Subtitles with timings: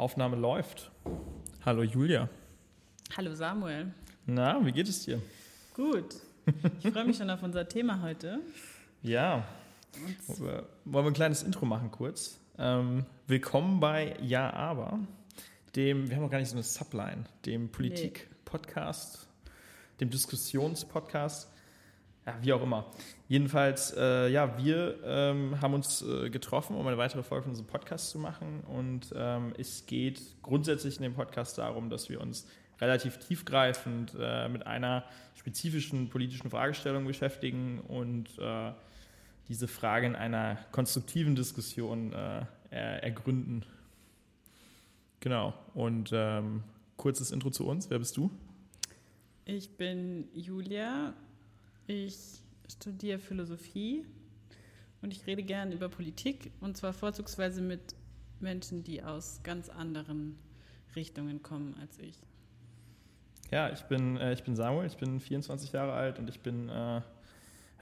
[0.00, 0.90] Aufnahme läuft.
[1.62, 2.30] Hallo Julia.
[3.18, 3.92] Hallo Samuel.
[4.24, 5.20] Na, wie geht es dir?
[5.74, 6.14] Gut.
[6.82, 8.40] Ich freue mich schon auf unser Thema heute.
[9.02, 9.44] Ja.
[10.38, 12.38] Wollen wir ein kleines Intro machen kurz?
[12.58, 15.00] Ähm, willkommen bei Ja, aber,
[15.76, 19.28] dem, wir haben noch gar nicht so eine Subline, dem Politik-Podcast,
[20.00, 21.50] dem Diskussions-Podcast.
[22.26, 22.86] Ja, wie auch immer.
[23.28, 27.68] Jedenfalls, äh, ja, wir ähm, haben uns äh, getroffen, um eine weitere Folge von unserem
[27.68, 28.60] Podcast zu machen.
[28.68, 32.46] Und ähm, es geht grundsätzlich in dem Podcast darum, dass wir uns
[32.80, 35.04] relativ tiefgreifend äh, mit einer
[35.34, 38.72] spezifischen politischen Fragestellung beschäftigen und äh,
[39.48, 43.64] diese Frage in einer konstruktiven Diskussion äh, er, ergründen.
[45.20, 45.54] Genau.
[45.74, 46.62] Und ähm,
[46.96, 47.90] kurzes Intro zu uns.
[47.90, 48.30] Wer bist du?
[49.44, 51.14] Ich bin Julia,
[51.90, 54.06] ich studiere Philosophie
[55.02, 57.94] und ich rede gerne über Politik und zwar vorzugsweise mit
[58.38, 60.38] Menschen, die aus ganz anderen
[60.96, 62.16] Richtungen kommen als ich.
[63.50, 66.68] Ja, ich bin, äh, ich bin Samuel, ich bin 24 Jahre alt und ich bin,
[66.68, 67.00] äh,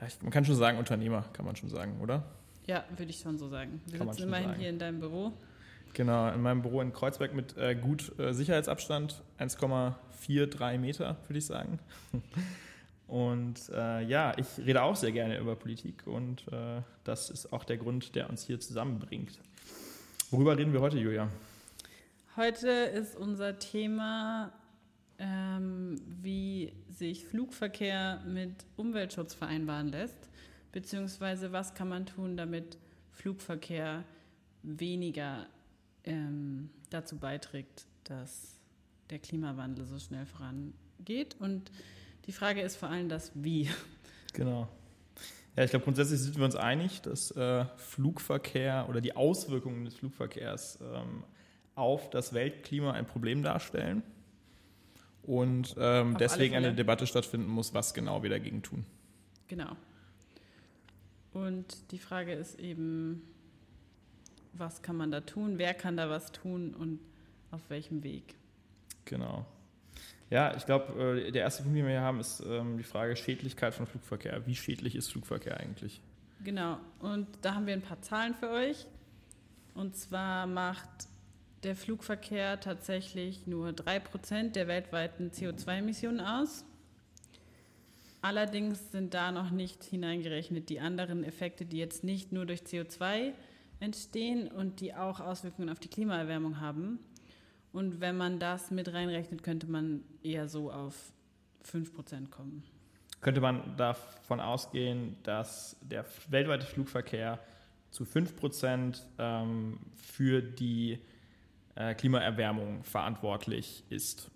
[0.05, 2.23] ich, man kann schon sagen, Unternehmer, kann man schon sagen, oder?
[2.65, 3.81] Ja, würde ich schon so sagen.
[3.85, 4.59] Wir kann sitzen immerhin sagen.
[4.59, 5.33] hier in deinem Büro.
[5.93, 11.45] Genau, in meinem Büro in Kreuzberg mit äh, gut äh, Sicherheitsabstand, 1,43 Meter, würde ich
[11.45, 11.79] sagen.
[13.09, 17.63] Und äh, ja, ich rede auch sehr gerne über Politik und äh, das ist auch
[17.63, 19.39] der Grund, der uns hier zusammenbringt.
[20.29, 21.27] Worüber reden wir heute, Julia?
[22.35, 24.53] Heute ist unser Thema,
[25.17, 30.29] ähm, wie sich Flugverkehr mit Umweltschutz vereinbaren lässt,
[30.71, 32.77] beziehungsweise was kann man tun, damit
[33.11, 34.03] Flugverkehr
[34.61, 35.47] weniger
[36.03, 38.59] ähm, dazu beiträgt, dass
[39.09, 41.71] der Klimawandel so schnell vorangeht und
[42.25, 43.69] die Frage ist vor allem das Wie.
[44.33, 44.67] Genau.
[45.55, 49.95] Ja, ich glaube, grundsätzlich sind wir uns einig, dass äh, Flugverkehr oder die Auswirkungen des
[49.95, 51.23] Flugverkehrs ähm,
[51.75, 54.03] auf das Weltklima ein Problem darstellen
[55.23, 58.85] und ähm, deswegen eine Debatte stattfinden muss, was genau wir dagegen tun.
[59.47, 59.75] Genau.
[61.33, 63.21] Und die Frage ist eben,
[64.53, 66.99] was kann man da tun, wer kann da was tun und
[67.51, 68.35] auf welchem Weg?
[69.05, 69.45] Genau.
[70.29, 73.15] Ja, ich glaube, äh, der erste Punkt, den wir hier haben, ist ähm, die Frage
[73.15, 74.45] Schädlichkeit von Flugverkehr.
[74.45, 76.01] Wie schädlich ist Flugverkehr eigentlich?
[76.43, 78.85] Genau, und da haben wir ein paar Zahlen für euch.
[79.73, 80.89] Und zwar macht
[81.63, 86.63] der Flugverkehr tatsächlich nur 3% der weltweiten CO2-Emissionen aus.
[88.21, 93.31] Allerdings sind da noch nicht hineingerechnet die anderen Effekte, die jetzt nicht nur durch CO2
[93.79, 96.99] entstehen und die auch Auswirkungen auf die Klimaerwärmung haben.
[97.71, 101.11] Und wenn man das mit reinrechnet, könnte man eher so auf
[101.71, 102.63] 5% kommen.
[103.21, 107.39] Könnte man davon ausgehen, dass der weltweite Flugverkehr
[107.91, 110.99] zu 5% ähm, für die
[111.75, 114.31] äh, Klimaerwärmung verantwortlich ist?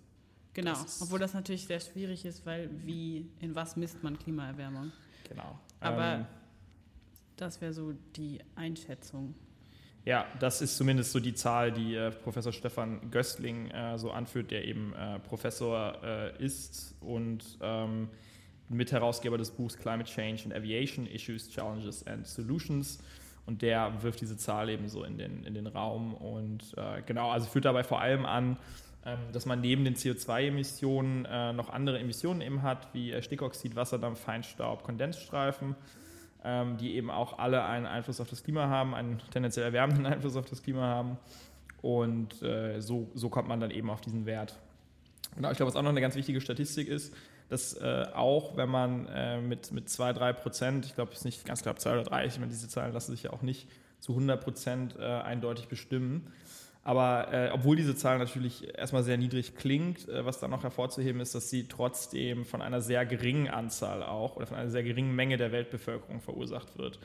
[0.52, 4.92] Genau, das obwohl das natürlich sehr schwierig ist, weil wie, in was misst man Klimaerwärmung?
[5.28, 5.58] Genau.
[5.80, 6.26] Aber ähm,
[7.36, 9.34] das wäre so die Einschätzung.
[10.04, 14.50] Ja, das ist zumindest so die Zahl, die äh, Professor Stefan Göstling äh, so anführt,
[14.50, 18.08] der eben äh, Professor äh, ist und ähm,
[18.68, 22.98] Mitherausgeber des Buchs Climate Change and Aviation Issues, Challenges and Solutions.
[23.46, 26.12] Und der wirft diese Zahl eben so in den, in den Raum.
[26.14, 28.58] Und äh, genau, also führt dabei vor allem an,
[29.06, 34.20] ähm, dass man neben den CO2-Emissionen äh, noch andere Emissionen eben hat, wie Stickoxid, Wasserdampf,
[34.20, 35.76] Feinstaub, Kondensstreifen
[36.44, 40.36] ähm, die eben auch alle einen Einfluss auf das Klima haben, einen tendenziell erwärmenden Einfluss
[40.36, 41.18] auf das Klima haben.
[41.82, 44.58] Und äh, so, so kommt man dann eben auf diesen Wert.
[45.34, 47.14] Genau, ich glaube, was auch noch eine ganz wichtige Statistik ist,
[47.48, 51.24] dass äh, auch wenn man äh, mit, mit 2, 3 Prozent, ich glaube, es ist
[51.24, 53.68] nicht ganz klar, 2 oder 3, ich meine, diese Zahlen lassen sich ja auch nicht
[54.00, 56.32] zu 100 Prozent äh, eindeutig bestimmen,
[56.84, 61.20] aber äh, obwohl diese Zahl natürlich erstmal sehr niedrig klingt, äh, was dann noch hervorzuheben
[61.22, 65.14] ist, dass sie trotzdem von einer sehr geringen Anzahl auch oder von einer sehr geringen
[65.14, 66.98] Menge der Weltbevölkerung verursacht wird.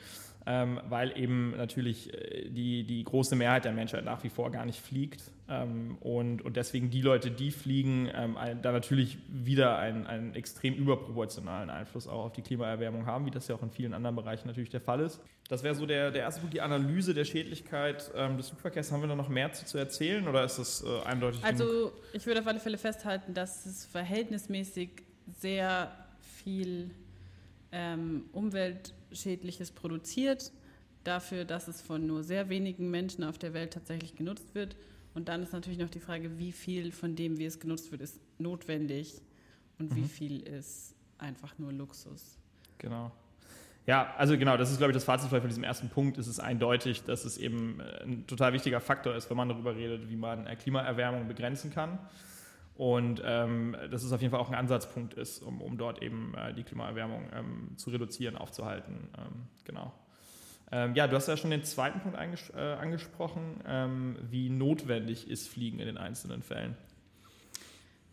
[0.46, 4.64] Ähm, weil eben natürlich äh, die, die große Mehrheit der Menschheit nach wie vor gar
[4.64, 5.22] nicht fliegt.
[5.50, 10.34] Ähm, und, und deswegen die Leute, die fliegen, ähm, ein, da natürlich wieder einen, einen
[10.34, 14.16] extrem überproportionalen Einfluss auch auf die Klimaerwärmung haben, wie das ja auch in vielen anderen
[14.16, 15.20] Bereichen natürlich der Fall ist.
[15.50, 18.92] Das wäre so der, der erste Punkt, die Analyse der Schädlichkeit ähm, des Flugverkehrs.
[18.92, 21.44] Haben wir da noch mehr zu, zu erzählen oder ist das äh, eindeutig?
[21.44, 21.92] Also genug?
[22.14, 24.90] ich würde auf alle Fälle festhalten, dass es verhältnismäßig
[25.38, 25.90] sehr
[26.20, 26.92] viel
[27.72, 28.24] ähm,
[29.10, 30.52] Umweltschädliches produziert,
[31.04, 34.76] dafür, dass es von nur sehr wenigen Menschen auf der Welt tatsächlich genutzt wird.
[35.14, 38.02] Und dann ist natürlich noch die Frage, wie viel von dem, wie es genutzt wird,
[38.02, 39.20] ist notwendig
[39.78, 39.96] und mhm.
[39.96, 42.38] wie viel ist einfach nur Luxus.
[42.78, 43.10] Genau.
[43.86, 46.16] Ja, also genau, das ist, glaube ich, das Fazit von diesem ersten Punkt.
[46.18, 49.74] Es ist eindeutig, dass es eben äh, ein total wichtiger Faktor ist, wenn man darüber
[49.74, 51.98] redet, wie man äh, Klimaerwärmung begrenzen kann.
[52.80, 56.32] Und ähm, dass es auf jeden Fall auch ein Ansatzpunkt ist, um, um dort eben
[56.34, 59.10] äh, die Klimaerwärmung ähm, zu reduzieren, aufzuhalten.
[59.18, 59.92] Ähm, genau.
[60.72, 65.46] Ähm, ja, du hast ja schon den zweiten Punkt äh, angesprochen, ähm, wie notwendig ist
[65.46, 66.74] Fliegen in den einzelnen Fällen.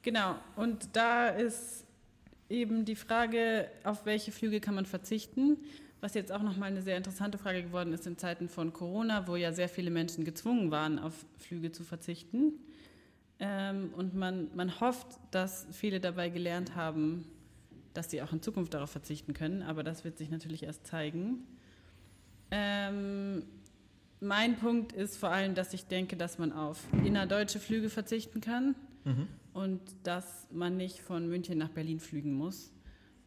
[0.02, 1.86] Genau, und da ist
[2.50, 5.60] eben die Frage, auf welche Flüge kann man verzichten?
[6.02, 9.38] Was jetzt auch nochmal eine sehr interessante Frage geworden ist in Zeiten von Corona, wo
[9.38, 12.52] ja sehr viele Menschen gezwungen waren, auf Flüge zu verzichten.
[13.39, 17.25] Ähm, und man, man hofft, dass viele dabei gelernt haben,
[17.94, 21.45] dass sie auch in Zukunft darauf verzichten können, aber das wird sich natürlich erst zeigen.
[22.51, 23.44] Ähm,
[24.19, 28.75] mein Punkt ist vor allem, dass ich denke, dass man auf innerdeutsche Flüge verzichten kann
[29.04, 29.28] mhm.
[29.54, 32.72] und dass man nicht von München nach Berlin fliegen muss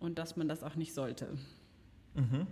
[0.01, 1.29] und dass man das auch nicht sollte.
[2.15, 2.47] Mhm.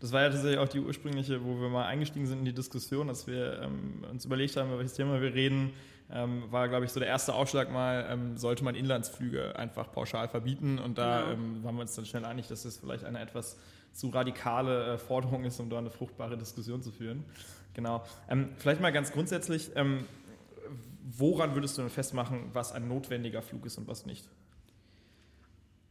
[0.00, 3.08] Das war ja tatsächlich auch die ursprüngliche, wo wir mal eingestiegen sind in die Diskussion,
[3.08, 5.72] dass wir ähm, uns überlegt haben, über welches Thema wir reden
[6.10, 10.28] ähm, war, glaube ich, so der erste Aufschlag mal, ähm, sollte man Inlandsflüge einfach pauschal
[10.28, 10.78] verbieten.
[10.78, 11.32] Und da genau.
[11.32, 13.58] ähm, waren wir uns dann schnell einig, dass das vielleicht eine etwas
[13.92, 17.24] zu radikale äh, Forderung ist, um da eine fruchtbare Diskussion zu führen.
[17.74, 18.04] Genau.
[18.28, 20.06] Ähm, vielleicht mal ganz grundsätzlich, ähm,
[21.02, 24.28] woran würdest du denn festmachen, was ein notwendiger Flug ist und was nicht?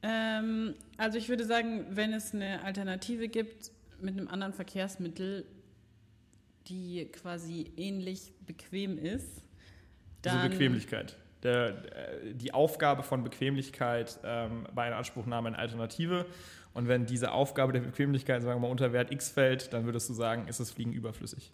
[0.01, 5.45] Ähm, also ich würde sagen, wenn es eine Alternative gibt mit einem anderen Verkehrsmittel,
[6.67, 9.44] die quasi ähnlich bequem ist,
[10.25, 11.15] dann Diese Bequemlichkeit.
[11.43, 11.73] Der,
[12.33, 16.25] die Aufgabe von Bequemlichkeit ähm, bei einer Anspruchnahme eine Alternative.
[16.73, 20.09] Und wenn diese Aufgabe der Bequemlichkeit, sagen wir mal, unter Wert X fällt, dann würdest
[20.09, 21.51] du sagen, ist das Fliegen überflüssig.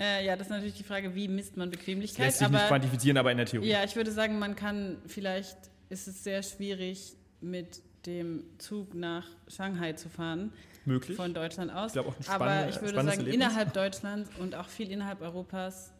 [0.00, 2.20] Äh, ja, das ist natürlich die Frage, wie misst man Bequemlichkeit.
[2.20, 3.68] Das lässt sich aber, nicht quantifizieren, aber in der Theorie.
[3.68, 5.58] Ja, ich würde sagen, man kann vielleicht,
[5.90, 10.52] ist es sehr schwierig, mit dem Zug nach Shanghai zu fahren.
[10.86, 11.16] Möglich.
[11.16, 11.88] Von Deutschland aus.
[11.88, 13.34] Ich glaube auch ein Aber ich würde sagen, Erlebnis.
[13.34, 15.92] innerhalb Deutschlands und auch viel innerhalb Europas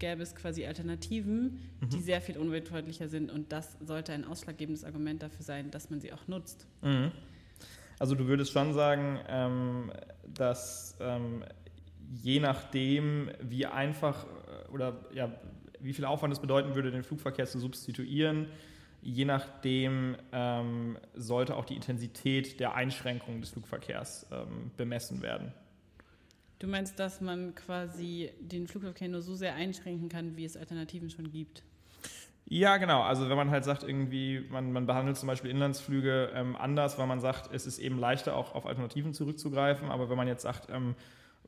[0.00, 1.88] gäbe es quasi Alternativen, mhm.
[1.90, 6.00] die sehr viel umweltfreundlicher sind und das sollte ein ausschlaggebendes Argument dafür sein, dass man
[6.00, 6.66] sie auch nutzt.
[6.82, 7.12] Mhm.
[8.00, 9.92] Also du würdest schon sagen, ähm,
[10.26, 11.44] dass ähm,
[12.22, 15.30] je nachdem, wie einfach äh, oder ja,
[15.80, 18.46] wie viel Aufwand es bedeuten würde, den Flugverkehr zu substituieren,
[19.02, 25.52] je nachdem ähm, sollte auch die Intensität der Einschränkungen des Flugverkehrs ähm, bemessen werden.
[26.60, 31.08] Du meinst, dass man quasi den Flugverkehr nur so sehr einschränken kann, wie es Alternativen
[31.08, 31.62] schon gibt?
[32.44, 33.00] Ja, genau.
[33.00, 37.06] Also wenn man halt sagt, irgendwie, man, man behandelt zum Beispiel Inlandsflüge ähm, anders, weil
[37.06, 39.88] man sagt, es ist eben leichter, auch auf Alternativen zurückzugreifen.
[39.88, 40.96] Aber wenn man jetzt sagt, ähm,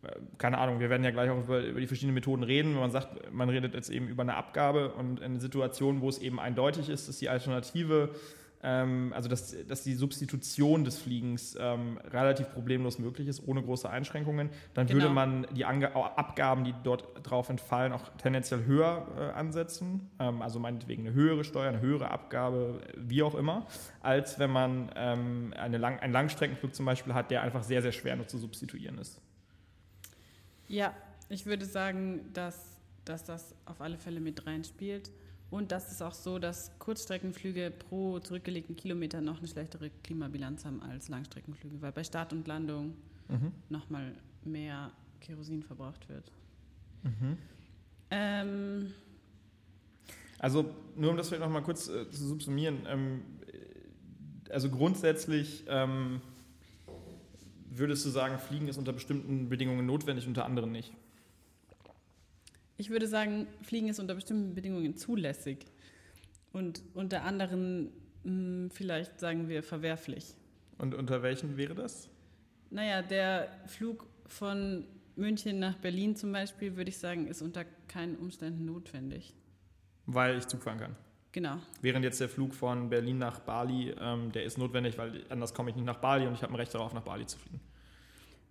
[0.03, 2.73] äh, keine Ahnung, wir werden ja gleich auch über, über, die verschiedenen Methoden reden.
[2.73, 6.21] Wenn man sagt, man redet jetzt eben über eine Abgabe und eine Situation, wo es
[6.21, 8.15] eben eindeutig ist, dass die Alternative
[8.63, 13.89] ähm, also dass, dass die Substitution des Fliegens ähm, relativ problemlos möglich ist, ohne große
[13.91, 15.03] Einschränkungen, dann genau.
[15.03, 20.43] würde man die Ange Abgaben, die dort drauf entfallen, auch tendenziell höher äh, ansetzen, ähm,
[20.43, 23.67] also meinetwegen eine höhere Steuer, eine höhere Abgabe, wie auch immer,
[24.01, 27.93] als wenn man ähm, eine Lang einen Langstreckenflug zum Beispiel hat, der einfach sehr, sehr
[27.93, 29.21] schwer nur zu substituieren ist.
[30.69, 30.95] Ja,
[31.29, 35.11] ich würde sagen, dass, dass das auf alle Fälle mit reinspielt.
[35.53, 40.83] Und das ist auch so, dass Kurzstreckenflüge pro zurückgelegten Kilometer noch eine schlechtere Klimabilanz haben
[40.83, 42.95] als Langstreckenflüge, weil bei Start und Landung
[43.29, 43.53] mhm.
[43.69, 44.15] nochmal
[44.47, 44.91] mehr
[45.21, 46.33] Kerosin verbraucht wird.
[47.03, 47.37] Mhm.
[48.11, 48.95] Ähm,
[50.39, 53.21] also nur um das vielleicht nochmal kurz äh, zu subsumieren, ähm,
[54.49, 56.23] also grundsätzlich ähm,
[57.69, 60.95] würdest du sagen, Fliegen ist unter bestimmten Bedingungen notwendig, unter anderen nicht?
[62.83, 65.67] Ich würde sagen, Fliegen ist unter bestimmten Bedingungen zulässig
[66.53, 67.93] und unter anderen mh,
[68.25, 70.35] hm, vielleicht sagen wir verwerflich.
[70.79, 72.09] Und unter welchen wäre das?
[72.71, 74.85] Naja, der Flug von
[75.15, 79.33] München nach Berlin zum Beispiel, würde ich sagen, ist unter keinen Umständen notwendig.
[80.07, 80.97] Weil ich Zug fahren kann.
[81.31, 81.59] Genau.
[81.83, 85.71] Während jetzt der Flug von Berlin nach Bali, ähm, der ist notwendig, weil anders komme
[85.71, 87.61] ich nicht nach Bali und ich habe ein Recht darauf, nach Bali zu fliegen.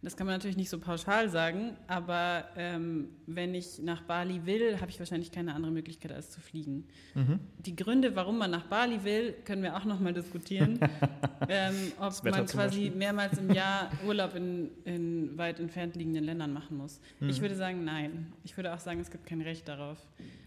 [0.03, 4.81] Das kann man natürlich nicht so pauschal sagen, aber ähm, wenn ich nach Bali will,
[4.81, 6.87] habe ich wahrscheinlich keine andere Möglichkeit als zu fliegen.
[7.13, 7.39] Mhm.
[7.59, 10.79] Die Gründe, warum man nach Bali will, können wir auch nochmal diskutieren.
[11.49, 16.77] ähm, ob man quasi mehrmals im Jahr Urlaub in, in, weit entfernt liegenden Ländern machen
[16.77, 16.99] muss.
[17.19, 17.29] Mhm.
[17.29, 18.33] Ich würde sagen, nein.
[18.43, 19.99] Ich würde auch sagen, es gibt kein Recht darauf.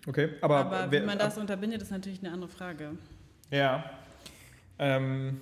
[0.08, 2.98] Okay, aber, aber wie man das unterbindet, ist natürlich eine andere Frage.
[3.52, 3.84] Ja.
[4.80, 5.40] Ähm,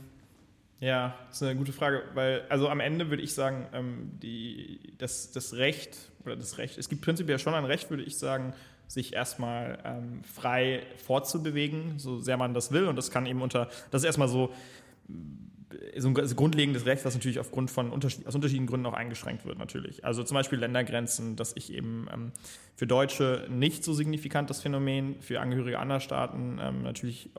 [0.82, 4.80] ja, das ist eine gute Frage, weil, also am Ende würde ich sagen, ähm, die,
[4.98, 8.52] das, das Recht, oder das Recht, es gibt prinzipiell schon ein Recht, würde ich sagen,
[8.88, 12.88] sich erstmal ähm, frei fortzubewegen, so sehr man das will.
[12.88, 14.52] Und das kann eben unter, das ist erstmal so
[15.96, 19.58] so ein grundlegendes Recht, was natürlich aufgrund von Unterschied, aus unterschiedlichen Gründen auch eingeschränkt wird,
[19.58, 20.04] natürlich.
[20.04, 22.32] Also zum Beispiel Ländergrenzen, dass ich eben ähm,
[22.76, 27.30] für Deutsche nicht so signifikant das Phänomen, für Angehörige anderer Staaten ähm, natürlich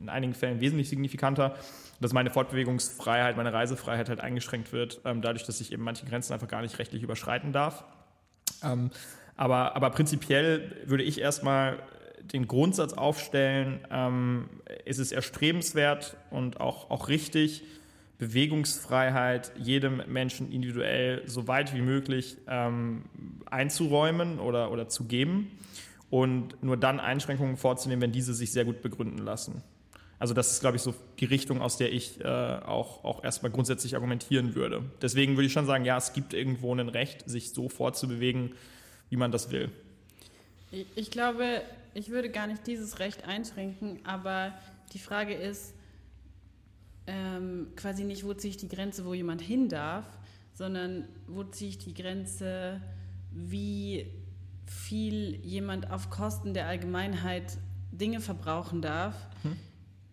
[0.00, 1.56] in einigen Fällen wesentlich signifikanter,
[2.00, 6.32] dass meine Fortbewegungsfreiheit, meine Reisefreiheit halt eingeschränkt wird, ähm, dadurch, dass ich eben manche Grenzen
[6.32, 7.84] einfach gar nicht rechtlich überschreiten darf.
[8.62, 8.90] Ähm,
[9.36, 11.78] aber, aber prinzipiell würde ich erstmal
[12.32, 14.48] den Grundsatz aufstellen, ähm,
[14.84, 17.62] ist es erstrebenswert und auch, auch richtig,
[18.18, 23.04] Bewegungsfreiheit jedem Menschen individuell so weit wie möglich ähm,
[23.46, 25.52] einzuräumen oder, oder zu geben
[26.10, 29.62] und nur dann Einschränkungen vorzunehmen, wenn diese sich sehr gut begründen lassen.
[30.18, 33.52] Also das ist, glaube ich, so die Richtung, aus der ich äh, auch, auch erstmal
[33.52, 34.82] grundsätzlich argumentieren würde.
[35.00, 38.54] Deswegen würde ich schon sagen, ja, es gibt irgendwo ein Recht, sich so fortzubewegen,
[39.10, 39.70] wie man das will.
[40.96, 41.62] Ich glaube,
[41.98, 44.54] ich würde gar nicht dieses Recht einschränken, aber
[44.92, 45.74] die Frage ist
[47.06, 50.04] ähm, quasi nicht, wo ziehe ich die Grenze, wo jemand hin darf,
[50.54, 52.80] sondern wo ziehe ich die Grenze,
[53.32, 54.06] wie
[54.66, 57.56] viel jemand auf Kosten der Allgemeinheit
[57.90, 59.56] Dinge verbrauchen darf, hm.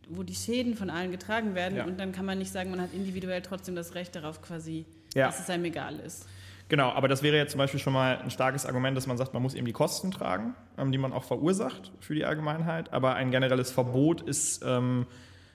[0.09, 1.77] wo die Schäden von allen getragen werden.
[1.77, 1.85] Ja.
[1.85, 5.27] Und dann kann man nicht sagen, man hat individuell trotzdem das Recht darauf quasi, ja.
[5.27, 6.25] dass es einem egal ist.
[6.67, 9.33] Genau, aber das wäre jetzt zum Beispiel schon mal ein starkes Argument, dass man sagt,
[9.33, 12.91] man muss eben die Kosten tragen, ähm, die man auch verursacht für die Allgemeinheit.
[12.91, 15.05] Aber ein generelles Verbot ist, ähm,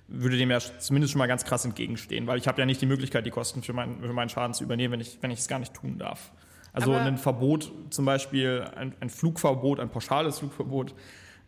[0.07, 2.87] würde dem ja zumindest schon mal ganz krass entgegenstehen, weil ich habe ja nicht die
[2.87, 5.49] Möglichkeit, die Kosten für, mein, für meinen Schaden zu übernehmen, wenn ich, wenn ich es
[5.49, 6.33] gar nicht tun darf.
[6.73, 10.95] Also aber ein Verbot, zum Beispiel ein, ein Flugverbot, ein pauschales Flugverbot,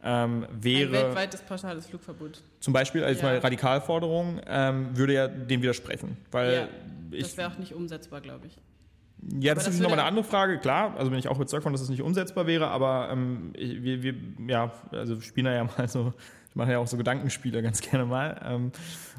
[0.02, 0.86] ähm, wäre.
[0.86, 2.42] Ein weltweites pauschales Flugverbot.
[2.58, 3.28] Zum Beispiel als ja.
[3.28, 6.16] mal Radikalforderung ähm, würde ja dem widersprechen.
[6.32, 6.68] Weil ja,
[7.20, 8.56] das wäre auch nicht umsetzbar, glaube ich.
[9.38, 10.58] Ja, das, das ist nochmal eine andere Frage.
[10.58, 13.52] Klar, also bin ich auch überzeugt von, dass es das nicht umsetzbar wäre, aber ähm,
[13.56, 14.14] wir, wir,
[14.48, 16.12] ja, also spielen ja mal so,
[16.48, 18.40] ich mache ja auch so Gedankenspiele ganz gerne mal.
[18.44, 18.72] Ähm,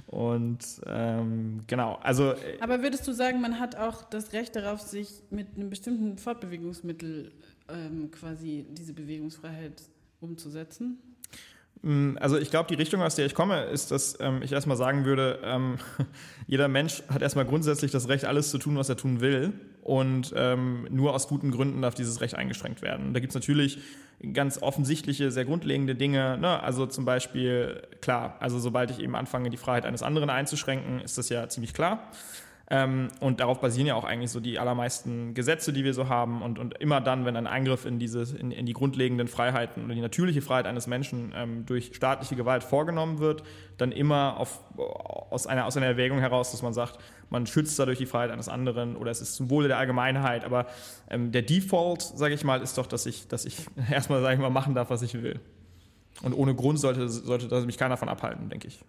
[0.08, 2.34] und ähm, genau, also.
[2.34, 6.18] Äh, aber würdest du sagen, man hat auch das Recht darauf, sich mit einem bestimmten
[6.18, 7.32] Fortbewegungsmittel
[7.70, 9.82] ähm, quasi diese Bewegungsfreiheit
[10.20, 11.00] umzusetzen?
[11.84, 14.78] Mm, also ich glaube, die Richtung, aus der ich komme, ist, dass ähm, ich erstmal
[14.78, 15.78] sagen würde, ähm,
[16.48, 19.54] jeder Mensch hat erstmal grundsätzlich das Recht, alles zu tun, was er tun will.
[19.82, 23.14] Und ähm, nur aus guten Gründen darf dieses Recht eingeschränkt werden.
[23.14, 23.80] Da gibt es natürlich
[24.32, 26.38] ganz offensichtliche, sehr grundlegende Dinge.
[26.38, 26.64] Ne?
[26.64, 31.18] Also zum Beispiel, klar, also sobald ich eben anfange, die Freiheit eines anderen einzuschränken, ist
[31.18, 32.10] das ja ziemlich klar.
[32.70, 36.42] Ähm, und darauf basieren ja auch eigentlich so die allermeisten Gesetze, die wir so haben.
[36.42, 39.94] Und, und immer dann, wenn ein Eingriff in, dieses, in, in die grundlegenden Freiheiten oder
[39.94, 43.44] die natürliche Freiheit eines Menschen ähm, durch staatliche Gewalt vorgenommen wird,
[43.78, 47.98] dann immer auf, aus, einer, aus einer Erwägung heraus, dass man sagt, man schützt dadurch
[47.98, 50.46] die Freiheit eines anderen oder es ist zum Wohle der Allgemeinheit.
[50.46, 50.68] Aber
[51.10, 53.58] ähm, der Default, sage ich mal, ist doch, dass ich, dass ich
[53.92, 55.40] erstmal, sage ich mal, machen darf, was ich will.
[56.22, 58.80] Und ohne Grund sollte, sollte mich keiner davon abhalten, denke ich.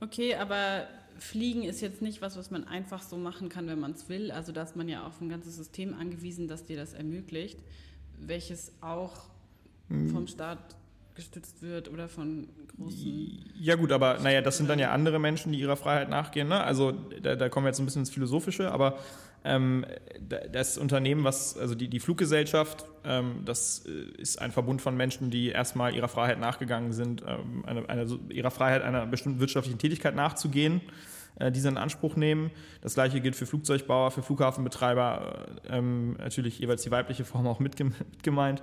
[0.00, 0.88] Okay, aber
[1.18, 4.30] Fliegen ist jetzt nicht was, was man einfach so machen kann, wenn man es will.
[4.30, 7.58] Also da ist man ja auf ein ganzes System angewiesen, das dir das ermöglicht,
[8.18, 9.28] welches auch
[9.88, 10.10] hm.
[10.10, 10.76] vom Staat
[11.14, 13.52] gestützt wird oder von großen.
[13.54, 16.48] Ja gut, aber naja, das sind dann ja andere Menschen, die ihrer Freiheit nachgehen.
[16.48, 16.62] Ne?
[16.62, 16.92] Also
[17.22, 18.98] da, da kommen wir jetzt ein bisschen ins Philosophische, aber
[19.44, 19.84] ähm,
[20.52, 25.30] das Unternehmen, was, also die, die Fluggesellschaft, ähm, das äh, ist ein Verbund von Menschen,
[25.30, 30.14] die erstmal ihrer Freiheit nachgegangen sind, ähm, eine, eine, ihrer Freiheit einer bestimmten wirtschaftlichen Tätigkeit
[30.14, 30.80] nachzugehen,
[31.38, 32.50] äh, diese in Anspruch nehmen.
[32.80, 37.60] Das gleiche gilt für Flugzeugbauer, für Flughafenbetreiber, äh, ähm, natürlich jeweils die weibliche Form auch
[37.60, 38.62] mit, mit gemeint.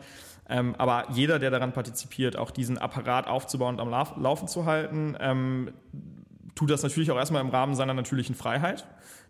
[0.50, 5.16] Ähm, aber jeder, der daran partizipiert, auch diesen Apparat aufzubauen und am Laufen zu halten,
[5.20, 5.72] ähm,
[6.56, 8.88] tut das natürlich auch erstmal im Rahmen seiner natürlichen Freiheit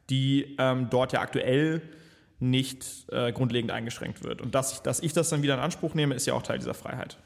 [0.09, 1.81] die ähm, dort ja aktuell
[2.39, 4.41] nicht äh, grundlegend eingeschränkt wird.
[4.41, 6.57] Und dass ich, dass ich das dann wieder in Anspruch nehme, ist ja auch Teil
[6.57, 7.17] dieser Freiheit.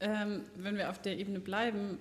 [0.00, 1.98] Ähm, wenn wir auf der Ebene bleiben,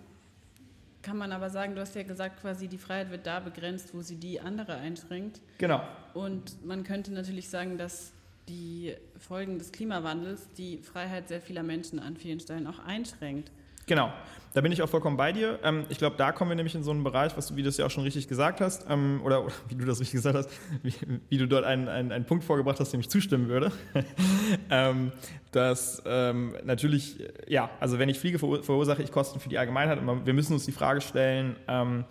[1.01, 4.01] kann man aber sagen, du hast ja gesagt, quasi die Freiheit wird da begrenzt, wo
[4.01, 5.41] sie die andere einschränkt.
[5.57, 5.81] Genau.
[6.13, 8.13] Und man könnte natürlich sagen, dass
[8.47, 13.51] die Folgen des Klimawandels die Freiheit sehr vieler Menschen an vielen Stellen auch einschränkt.
[13.85, 14.11] Genau,
[14.53, 15.59] da bin ich auch vollkommen bei dir.
[15.63, 17.69] Ähm, ich glaube, da kommen wir nämlich in so einen Bereich, was du, wie du
[17.69, 20.35] es ja auch schon richtig gesagt hast, ähm, oder, oder, wie du das richtig gesagt
[20.35, 20.49] hast,
[20.83, 20.93] wie,
[21.29, 23.71] wie du dort einen, einen, einen, Punkt vorgebracht hast, dem ich zustimmen würde.
[24.69, 25.11] ähm,
[25.51, 29.99] dass ähm, natürlich, ja, also wenn ich fliege, verursache ich Kosten für die Allgemeinheit.
[29.99, 32.05] Und wir müssen uns die Frage stellen, ähm,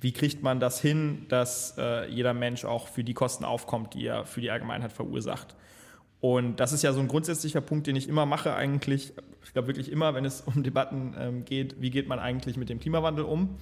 [0.00, 4.06] wie kriegt man das hin, dass äh, jeder Mensch auch für die Kosten aufkommt, die
[4.06, 5.54] er für die Allgemeinheit verursacht.
[6.20, 9.12] Und das ist ja so ein grundsätzlicher Punkt, den ich immer mache eigentlich,
[9.42, 12.68] ich glaube wirklich immer, wenn es um Debatten ähm, geht, wie geht man eigentlich mit
[12.68, 13.56] dem Klimawandel um.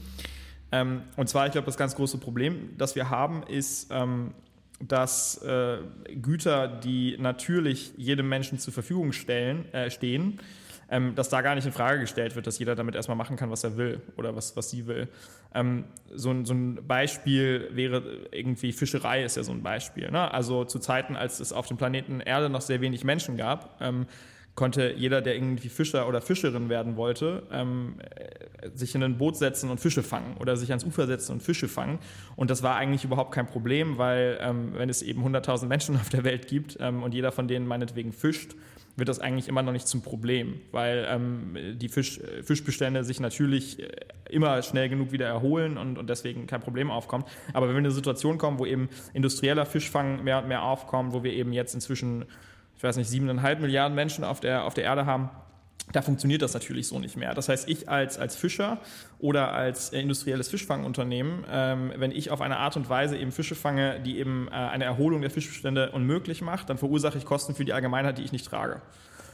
[0.72, 4.34] Ähm, und zwar, ich glaube, das ganz große Problem, das wir haben, ist, ähm,
[4.80, 5.78] dass äh,
[6.20, 10.40] Güter, die natürlich jedem Menschen zur Verfügung stellen, äh, stehen,
[10.90, 13.50] ähm, dass da gar nicht in Frage gestellt wird, dass jeder damit erstmal machen kann,
[13.50, 15.08] was er will oder was, was sie will.
[15.54, 18.02] Ähm, so, ein, so ein Beispiel wäre
[18.32, 20.10] irgendwie Fischerei ist ja so ein Beispiel.
[20.10, 20.32] Ne?
[20.32, 24.06] Also zu Zeiten, als es auf dem Planeten Erde noch sehr wenig Menschen gab, ähm,
[24.58, 27.94] konnte jeder, der irgendwie Fischer oder Fischerin werden wollte, ähm,
[28.74, 31.68] sich in ein Boot setzen und Fische fangen oder sich ans Ufer setzen und Fische
[31.68, 32.00] fangen.
[32.34, 36.08] Und das war eigentlich überhaupt kein Problem, weil ähm, wenn es eben 100.000 Menschen auf
[36.08, 38.56] der Welt gibt ähm, und jeder von denen meinetwegen fischt,
[38.98, 43.82] wird das eigentlich immer noch nicht zum Problem, weil ähm, die Fisch, Fischbestände sich natürlich
[43.82, 43.88] äh,
[44.28, 47.26] immer schnell genug wieder erholen und, und deswegen kein Problem aufkommt.
[47.52, 51.12] Aber wenn wir in eine Situation kommen, wo eben industrieller Fischfang mehr und mehr aufkommt,
[51.12, 52.26] wo wir eben jetzt inzwischen
[52.78, 55.30] ich weiß nicht, siebeneinhalb Milliarden Menschen auf der, auf der Erde haben,
[55.92, 57.34] da funktioniert das natürlich so nicht mehr.
[57.34, 58.78] Das heißt, ich als, als Fischer
[59.18, 64.00] oder als industrielles Fischfangunternehmen, ähm, wenn ich auf eine Art und Weise eben Fische fange,
[64.00, 67.72] die eben äh, eine Erholung der Fischbestände unmöglich macht, dann verursache ich Kosten für die
[67.72, 68.82] Allgemeinheit, die ich nicht trage.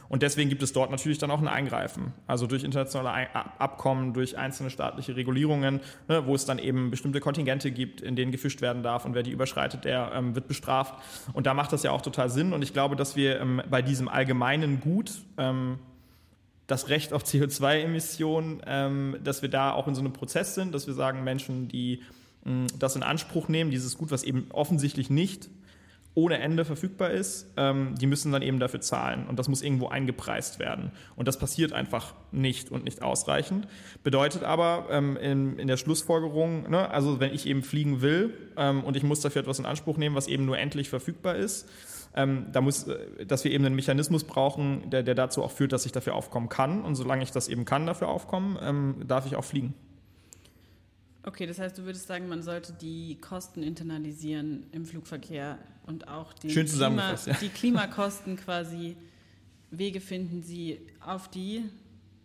[0.07, 2.13] Und deswegen gibt es dort natürlich dann auch ein Eingreifen.
[2.27, 7.71] Also durch internationale Abkommen, durch einzelne staatliche Regulierungen, ne, wo es dann eben bestimmte Kontingente
[7.71, 9.05] gibt, in denen gefischt werden darf.
[9.05, 10.93] Und wer die überschreitet, der ähm, wird bestraft.
[11.33, 12.53] Und da macht das ja auch total Sinn.
[12.53, 15.79] Und ich glaube, dass wir ähm, bei diesem allgemeinen Gut, ähm,
[16.67, 20.87] das Recht auf CO2-Emissionen, ähm, dass wir da auch in so einem Prozess sind, dass
[20.87, 22.01] wir sagen, Menschen, die
[22.43, 25.49] mh, das in Anspruch nehmen, dieses Gut, was eben offensichtlich nicht
[26.15, 29.89] ohne Ende verfügbar ist, ähm, die müssen dann eben dafür zahlen und das muss irgendwo
[29.89, 30.91] eingepreist werden.
[31.17, 33.67] Und das passiert einfach nicht und nicht ausreichend.
[34.03, 38.83] Bedeutet aber ähm, in, in der Schlussfolgerung, ne, also wenn ich eben fliegen will ähm,
[38.85, 41.67] und ich muss dafür etwas in Anspruch nehmen, was eben nur endlich verfügbar ist,
[42.15, 45.73] ähm, da muss, äh, dass wir eben einen Mechanismus brauchen, der, der dazu auch führt,
[45.73, 46.83] dass ich dafür aufkommen kann.
[46.83, 49.73] Und solange ich das eben kann, dafür aufkommen, ähm, darf ich auch fliegen.
[51.23, 56.33] Okay, das heißt, du würdest sagen, man sollte die Kosten internalisieren im Flugverkehr und auch
[56.33, 57.33] den Schön Klima, ja.
[57.41, 58.95] die Klimakosten quasi
[59.71, 61.63] Wege finden, sie auf die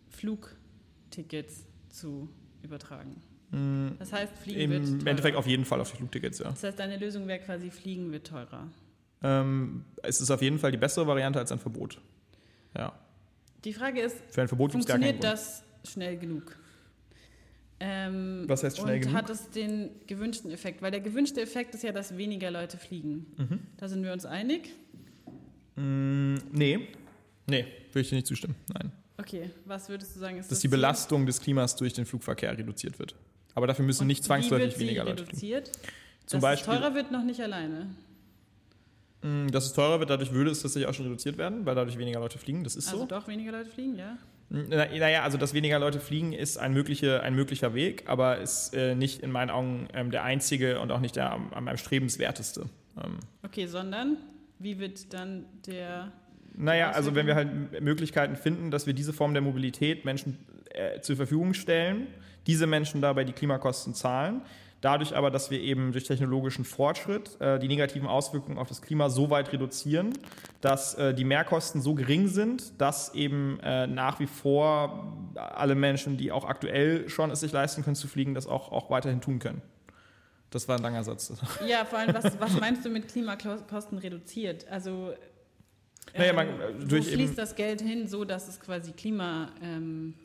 [0.09, 2.29] Flugtickets zu
[2.61, 3.21] übertragen.
[3.49, 6.51] Mm, das heißt, Fliegen Im wird Im Endeffekt auf jeden Fall auf die Flugtickets, ja.
[6.51, 8.67] Das heißt, deine Lösung wäre quasi, Fliegen wird teurer.
[9.23, 11.99] Ähm, es ist auf jeden Fall die bessere Variante als ein Verbot.
[12.75, 12.93] Ja.
[13.63, 16.57] Die Frage ist, Für ein Verbot funktioniert das schnell genug?
[17.79, 19.15] Ähm, Was heißt schnell und genug?
[19.15, 20.81] hat es den gewünschten Effekt?
[20.81, 23.25] Weil der gewünschte Effekt ist ja, dass weniger Leute fliegen.
[23.37, 23.59] Mhm.
[23.77, 24.69] Da sind wir uns einig?
[25.75, 26.87] Mm, nee.
[27.47, 28.55] Nee, würde ich dir nicht zustimmen.
[28.73, 28.91] Nein.
[29.17, 30.37] Okay, was würdest du sagen?
[30.37, 33.15] Ist dass das die Belastung des Klimas durch den Flugverkehr reduziert wird.
[33.53, 35.67] Aber dafür müssen und nicht zwangsläufig weniger Leute reduziert?
[35.67, 35.91] fliegen.
[36.25, 37.87] Zum dass Beispiel, es teurer wird noch nicht alleine.
[39.23, 41.97] Mm, dass es teurer wird, dadurch würde es tatsächlich auch schon reduziert werden, weil dadurch
[41.97, 42.63] weniger Leute fliegen.
[42.63, 43.03] Das ist also so.
[43.03, 44.17] Also doch weniger Leute fliegen, ja.
[44.49, 48.95] Naja, also dass weniger Leute fliegen, ist ein, mögliche, ein möglicher Weg, aber ist äh,
[48.95, 52.65] nicht in meinen Augen ähm, der einzige und auch nicht der am, am erstrebenswerteste.
[52.97, 53.19] Ähm.
[53.43, 54.17] Okay, sondern
[54.59, 56.11] wie wird dann der.
[56.53, 60.37] Naja, also wenn wir halt Möglichkeiten finden, dass wir diese Form der Mobilität Menschen
[60.71, 62.07] äh, zur Verfügung stellen,
[62.45, 64.41] diese Menschen dabei die Klimakosten zahlen,
[64.81, 69.09] Dadurch aber, dass wir eben durch technologischen Fortschritt äh, die negativen Auswirkungen auf das Klima
[69.09, 70.17] so weit reduzieren,
[70.59, 76.17] dass äh, die Mehrkosten so gering sind, dass eben äh, nach wie vor alle Menschen,
[76.17, 79.37] die auch aktuell schon es sich leisten können zu fliegen, das auch, auch weiterhin tun
[79.37, 79.61] können.
[80.49, 81.31] Das war ein langer Satz.
[81.67, 84.67] Ja, vor allem, was, was meinst du mit Klimakosten reduziert?
[84.67, 85.13] Also
[86.17, 89.49] naja, man, ähm, wo fließt das Geld hin, so dass es quasi Klima...
[89.61, 90.15] Ähm,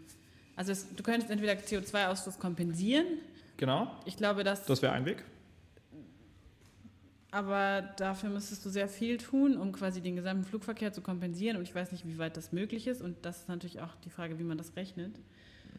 [0.57, 3.05] also es, du könntest entweder CO2-Ausstoß kompensieren,
[3.57, 3.91] Genau.
[4.05, 4.65] Ich glaube, dass.
[4.65, 5.25] Das wäre ein Weg.
[7.31, 11.57] Aber dafür müsstest du sehr viel tun, um quasi den gesamten Flugverkehr zu kompensieren.
[11.57, 13.03] Und ich weiß nicht, wie weit das möglich ist.
[13.03, 15.19] Und das ist natürlich auch die Frage, wie man das rechnet.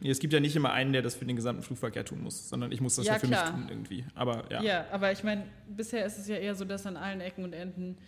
[0.00, 2.70] Es gibt ja nicht immer einen, der das für den gesamten Flugverkehr tun muss, sondern
[2.70, 3.50] ich muss das ja, ja für klar.
[3.50, 4.04] mich tun irgendwie.
[4.14, 4.62] Aber ja.
[4.62, 7.52] Ja, aber ich meine, bisher ist es ja eher so, dass an allen Ecken und
[7.52, 7.98] Enden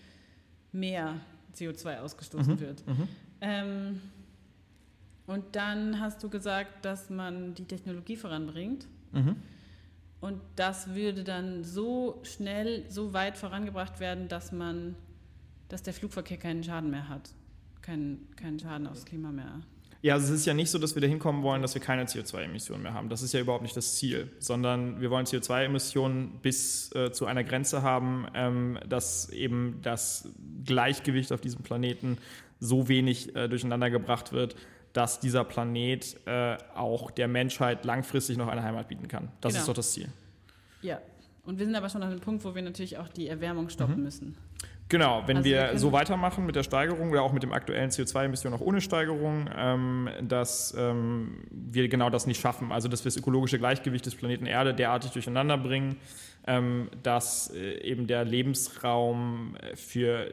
[0.70, 1.20] mehr
[1.56, 2.60] CO2 ausgestoßen mhm.
[2.60, 2.86] wird.
[2.86, 3.08] Mhm.
[3.40, 4.00] Ähm,
[5.26, 8.86] und dann hast du gesagt, dass man die Technologie voranbringt.
[9.12, 9.36] Mhm.
[10.20, 14.94] Und das würde dann so schnell, so weit vorangebracht werden, dass man,
[15.68, 17.30] dass der Flugverkehr keinen Schaden mehr hat.
[17.80, 19.60] Keinen, keinen Schaden aufs Klima mehr.
[20.02, 22.04] Ja, also es ist ja nicht so, dass wir dahin kommen wollen, dass wir keine
[22.04, 23.10] CO2-Emissionen mehr haben.
[23.10, 27.44] Das ist ja überhaupt nicht das Ziel, sondern wir wollen CO2-Emissionen bis äh, zu einer
[27.44, 30.28] Grenze haben, ähm, dass eben das
[30.64, 32.16] Gleichgewicht auf diesem Planeten
[32.60, 34.56] so wenig äh, durcheinander gebracht wird,
[34.92, 39.28] dass dieser Planet äh, auch der Menschheit langfristig noch eine Heimat bieten kann.
[39.40, 39.60] Das genau.
[39.60, 40.08] ist doch das Ziel.
[40.82, 41.00] Ja,
[41.44, 43.96] und wir sind aber schon an einem Punkt, wo wir natürlich auch die Erwärmung stoppen
[43.96, 44.02] mhm.
[44.02, 44.36] müssen.
[44.88, 47.90] Genau, wenn also wir, wir so weitermachen mit der Steigerung oder auch mit dem aktuellen
[47.90, 52.72] CO2-Emissionen auch ohne Steigerung, ähm, dass ähm, wir genau das nicht schaffen.
[52.72, 55.96] Also dass wir das ökologische Gleichgewicht des Planeten Erde derartig durcheinander bringen,
[56.46, 60.32] ähm, dass äh, eben der Lebensraum für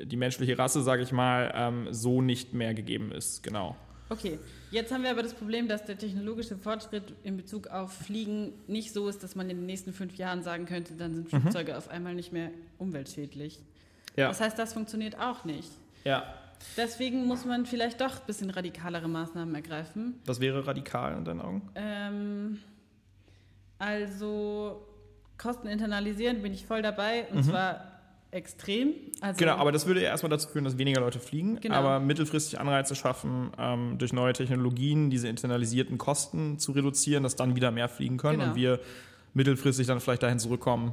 [0.00, 3.42] die menschliche Rasse, sage ich mal, ähm, so nicht mehr gegeben ist.
[3.42, 3.76] Genau.
[4.10, 4.38] Okay,
[4.70, 8.92] jetzt haben wir aber das Problem, dass der technologische Fortschritt in Bezug auf Fliegen nicht
[8.94, 11.40] so ist, dass man in den nächsten fünf Jahren sagen könnte, dann sind Mhm.
[11.40, 13.58] Flugzeuge auf einmal nicht mehr umweltschädlich.
[14.16, 14.28] Ja.
[14.28, 15.70] Das heißt, das funktioniert auch nicht.
[16.04, 16.24] ja.
[16.76, 20.18] Deswegen muss man vielleicht doch ein bisschen radikalere Maßnahmen ergreifen.
[20.26, 21.62] Was wäre radikal in deinen Augen?
[21.76, 22.58] Ähm,
[23.78, 24.84] also
[25.36, 27.42] Kosten internalisieren bin ich voll dabei und Mhm.
[27.44, 27.87] zwar
[28.30, 28.92] extrem.
[29.20, 31.74] Also, Genau, aber das würde ja erstmal dazu führen, dass weniger Leute fliegen, Genau.
[31.76, 37.56] aber mittelfristig Anreize schaffen, ähm, durch neue Technologien diese internalisierten Kosten zu reduzieren, dass dann
[37.56, 38.50] wieder mehr fliegen können Genau.
[38.50, 38.80] und wir
[39.34, 40.92] mittelfristig dann vielleicht dahin zurückkommen,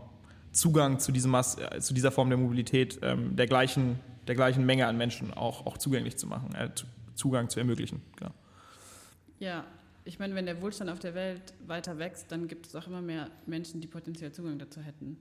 [0.51, 4.65] Zugang zu, diesem Mass äh, zu dieser Form der Mobilität ähm, der, gleichen, der gleichen
[4.65, 8.01] Menge an Menschen auch, auch zugänglich zu machen, äh, zu- Zugang zu ermöglichen.
[8.17, 8.31] Genau.
[9.39, 9.65] Ja,
[10.05, 13.01] ich meine, wenn der Wohlstand auf der Welt weiter wächst, dann gibt es auch immer
[13.01, 15.17] mehr Menschen, die potenziell Zugang dazu hätten.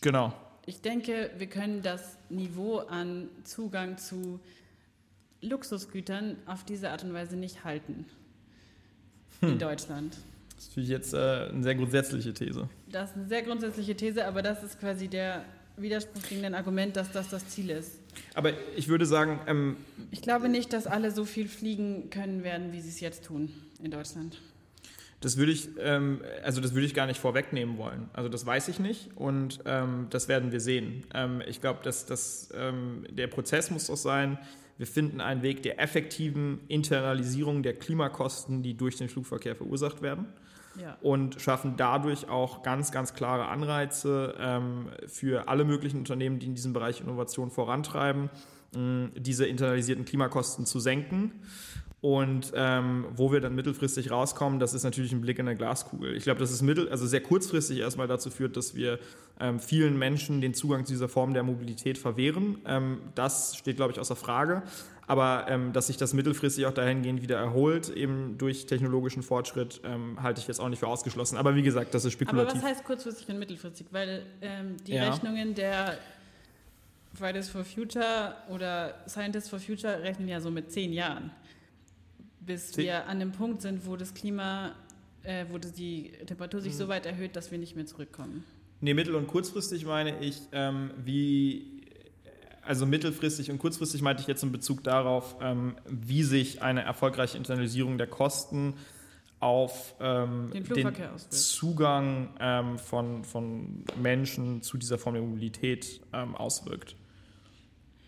[0.00, 0.32] genau.
[0.66, 4.40] Ich denke, wir können das Niveau an Zugang zu
[5.42, 8.06] Luxusgütern auf diese Art und Weise nicht halten
[9.40, 9.50] Hm.
[9.50, 10.16] in Deutschland.
[10.54, 12.68] Das ist natürlich jetzt äh, eine sehr grundsätzliche These.
[12.90, 15.44] Das ist eine sehr grundsätzliche These, aber das ist quasi der
[15.76, 17.98] Widerspruch gegen ein Argument, dass das das Ziel ist.
[18.34, 19.76] Aber ich würde sagen, ähm,
[20.12, 23.52] Ich glaube nicht, dass alle so viel fliegen können werden, wie sie es jetzt tun
[23.82, 24.40] in Deutschland.
[25.24, 28.10] Das würde ich, ähm, also das würde ich gar nicht vorwegnehmen wollen.
[28.12, 31.04] Also das weiß ich nicht und ähm, das werden wir sehen.
[31.14, 34.38] Ähm, ich glaube, dass, dass ähm, der Prozess muss doch sein,
[34.76, 40.26] wir finden einen Weg der effektiven Internalisierung der Klimakosten, die durch den Flugverkehr verursacht werden
[40.78, 40.98] Ja.
[41.00, 46.54] und schaffen dadurch auch ganz, ganz klare Anreize ähm, für alle möglichen Unternehmen, die in
[46.54, 48.28] diesem Bereich Innovation vorantreiben,
[49.16, 51.30] diese internalisierten Klimakosten zu senken.
[52.04, 56.14] Und ähm, wo wir dann mittelfristig rauskommen, das ist natürlich ein Blick in eine Glaskugel.
[56.14, 58.98] Ich glaube, dass es mittel, also sehr kurzfristig erstmal dazu führt, dass wir
[59.40, 62.58] ähm, vielen Menschen den Zugang zu dieser Form der Mobilität verwehren.
[62.66, 64.64] Ähm, das steht, glaube ich, außer Frage.
[65.06, 70.22] Aber ähm, dass sich das mittelfristig auch dahingehend wieder erholt, eben durch technologischen Fortschritt, ähm,
[70.22, 71.38] halte ich jetzt auch nicht für ausgeschlossen.
[71.38, 72.62] Aber wie gesagt, das ist Aber spekulativ.
[72.62, 73.86] was heißt kurzfristig und mittelfristig?
[73.92, 75.08] Weil ähm, die Ja.
[75.08, 75.96] Rechnungen der
[77.14, 81.30] Fridays for Future oder Scientists for Future rechnen ja so mit zehn Jahren,
[82.46, 84.72] bis Zehn- wir an dem Punkt sind, wo das Klima,
[85.22, 86.78] äh, wo die Temperatur sich Mhm.
[86.78, 88.44] so weit erhöht, dass wir nicht mehr zurückkommen.
[88.80, 91.82] Nee, mittel- und kurzfristig meine ich, ähm, wie,
[92.62, 97.36] also mittelfristig und kurzfristig meinte ich jetzt in Bezug darauf, ähm, wie sich eine erfolgreiche
[97.38, 98.74] Internalisierung der Kosten
[99.40, 101.32] auf ähm, Den auswirkt.
[101.32, 106.96] Zugang ähm, von, von Menschen zu dieser Form der Mobilität ähm, auswirkt.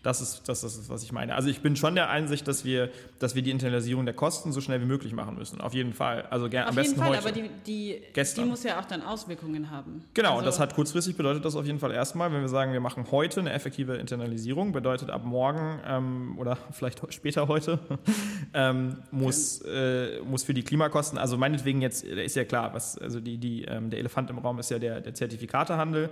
[0.03, 1.35] Das ist, das ist, was ich meine.
[1.35, 4.61] Also ich bin schon der Einsicht, dass wir, dass wir die Internalisierung der Kosten so
[4.61, 5.59] schnell wie möglich machen müssen.
[5.59, 6.25] Auf jeden Fall.
[6.29, 7.19] Also gern, Auf am jeden besten Fall, heute.
[7.19, 8.01] aber die, die,
[8.35, 10.03] die muss ja auch dann Auswirkungen haben.
[10.13, 12.73] Genau, Also, und das hat kurzfristig bedeutet das auf jeden Fall erstmal, wenn wir sagen,
[12.73, 17.79] wir machen heute eine effektive Internalisierung, bedeutet ab morgen ähm, oder vielleicht später heute
[18.53, 22.97] ähm, muss, äh, muss für die Klimakosten, also meinetwegen jetzt äh, ist ja klar, was,
[22.97, 26.11] also die, die, ähm, der Elefant im Raum ist ja der, der Zertifikatehandel.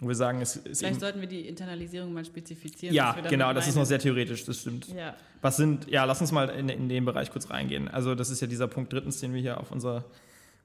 [0.00, 2.94] Und wir sagen, es ist Vielleicht sollten wir die Internalisierung mal spezifizieren.
[2.94, 3.86] ja, wir genau, das ist noch meinen.
[3.86, 4.88] sehr theoretisch, das stimmt.
[4.88, 7.88] Ja, Was sind, ja, lass uns mal in, in den Bereich kurz reingehen.
[7.88, 10.04] Also das ist ja dieser Punkt drittens, den wir hier auf unserer,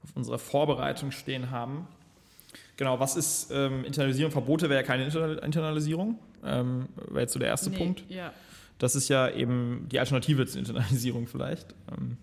[0.04, 1.88] auf unserer Vorbereitung stehen haben.
[2.76, 4.32] Genau, was ist ähm, Internalisierung?
[4.32, 8.04] Verbote wäre ja keine Inter Internalisierung, ähm, wäre jetzt so der erste nee, Punkt.
[8.10, 8.32] Ja.
[8.78, 11.74] Das ist ja eben die Alternative zur Internalisierung vielleicht.
[11.90, 12.16] Ähm,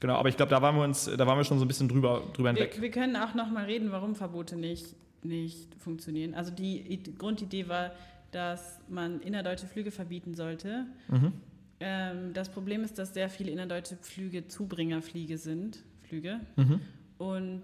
[0.00, 1.88] genau, aber ich glaube, da waren wir uns, da waren wir schon so ein bisschen
[1.88, 2.82] drüber, drüber Wir, hinweg.
[2.82, 4.86] wir können auch noch mal reden, warum Verbote nicht,
[5.22, 6.34] nicht funktionieren.
[6.34, 7.92] Also die Id- Grundidee war,
[8.32, 10.86] dass man innerdeutsche Flüge verbieten sollte.
[11.08, 11.32] Mhm.
[11.80, 16.40] Ähm, das Problem ist, dass sehr viele innerdeutsche Flüge Zubringerflüge sind, Flüge.
[16.56, 16.80] Mhm.
[17.18, 17.62] Und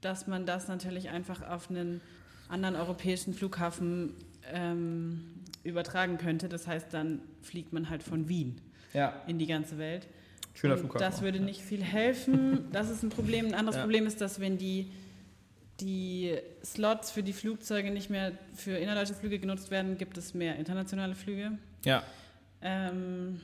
[0.00, 2.00] dass man das natürlich einfach auf einen
[2.48, 4.14] anderen europäischen Flughafen
[4.52, 5.22] ähm,
[5.64, 6.48] übertragen könnte.
[6.48, 8.56] Das heißt, dann fliegt man halt von Wien
[8.94, 10.06] Ja, in die ganze Welt.
[10.54, 11.00] schöner Und Flughafen.
[11.04, 11.22] Das auch.
[11.22, 12.66] würde nicht viel helfen.
[12.72, 13.46] Das ist ein Problem.
[13.46, 13.82] Ein anderes Ja.
[13.82, 14.90] Problem ist, dass wenn die,
[15.80, 20.56] die Slots für die Flugzeuge nicht mehr für innerdeutsche Flüge genutzt werden, gibt es mehr
[20.56, 21.58] internationale Flüge.
[21.84, 22.02] Ja.
[22.62, 23.40] Ähm,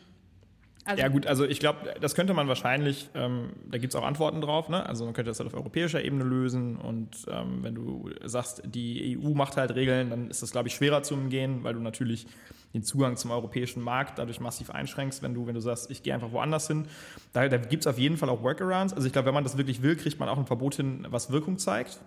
[0.84, 4.04] also ja gut, also ich glaube, das könnte man wahrscheinlich, ähm, da gibt es auch
[4.04, 4.84] Antworten drauf, ne?
[4.84, 9.16] also man könnte das halt auf europäischer Ebene lösen und ähm, wenn du sagst, die
[9.16, 12.26] EU macht halt Regeln, dann ist das, glaube ich, schwerer zu umgehen, weil du natürlich
[12.74, 16.14] den Zugang zum europäischen Markt dadurch massiv einschränkst, wenn du, wenn du sagst, ich gehe
[16.14, 16.86] einfach woanders hin.
[17.32, 18.92] Da, da gibt es auf jeden Fall auch Workarounds.
[18.92, 21.30] Also ich glaube, wenn man das wirklich will, kriegt man auch ein Verbot hin, was
[21.30, 22.00] Wirkung zeigt.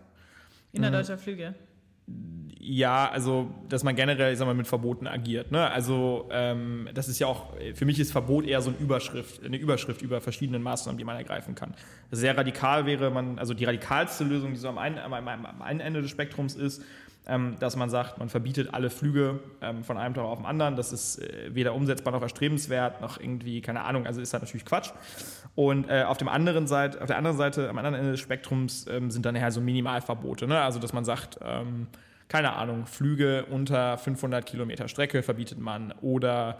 [0.75, 1.55] Innerdeutscher Flüge.
[2.59, 5.51] Ja, also, dass man generell, ich sag mal, mit Verboten agiert.
[5.51, 5.69] Ne?
[5.69, 9.57] Also, ähm, das ist ja auch, für mich ist Verbot eher so eine Überschrift, eine
[9.57, 11.75] Überschrift über verschiedene Maßnahmen, die man ergreifen kann.
[12.09, 15.61] Sehr radikal wäre man, also die radikalste Lösung, die so am einen, am, am, am
[15.61, 16.81] einen Ende des Spektrums ist,
[17.59, 20.75] dass man sagt, man verbietet alle Flüge ähm, von einem Tag auf den anderen.
[20.75, 24.65] Das ist äh, weder umsetzbar noch erstrebenswert, noch irgendwie, keine Ahnung, also ist halt natürlich
[24.65, 24.91] Quatsch.
[25.55, 28.85] Und äh, auf, dem anderen Seite, auf der anderen Seite, am anderen Ende des Spektrums
[28.87, 30.47] ähm, sind dann nachher so Minimalverbote.
[30.47, 30.59] Ne?
[30.59, 31.87] Also, dass man sagt, ähm,
[32.27, 36.59] keine Ahnung, Flüge unter 500 Kilometer Strecke verbietet man oder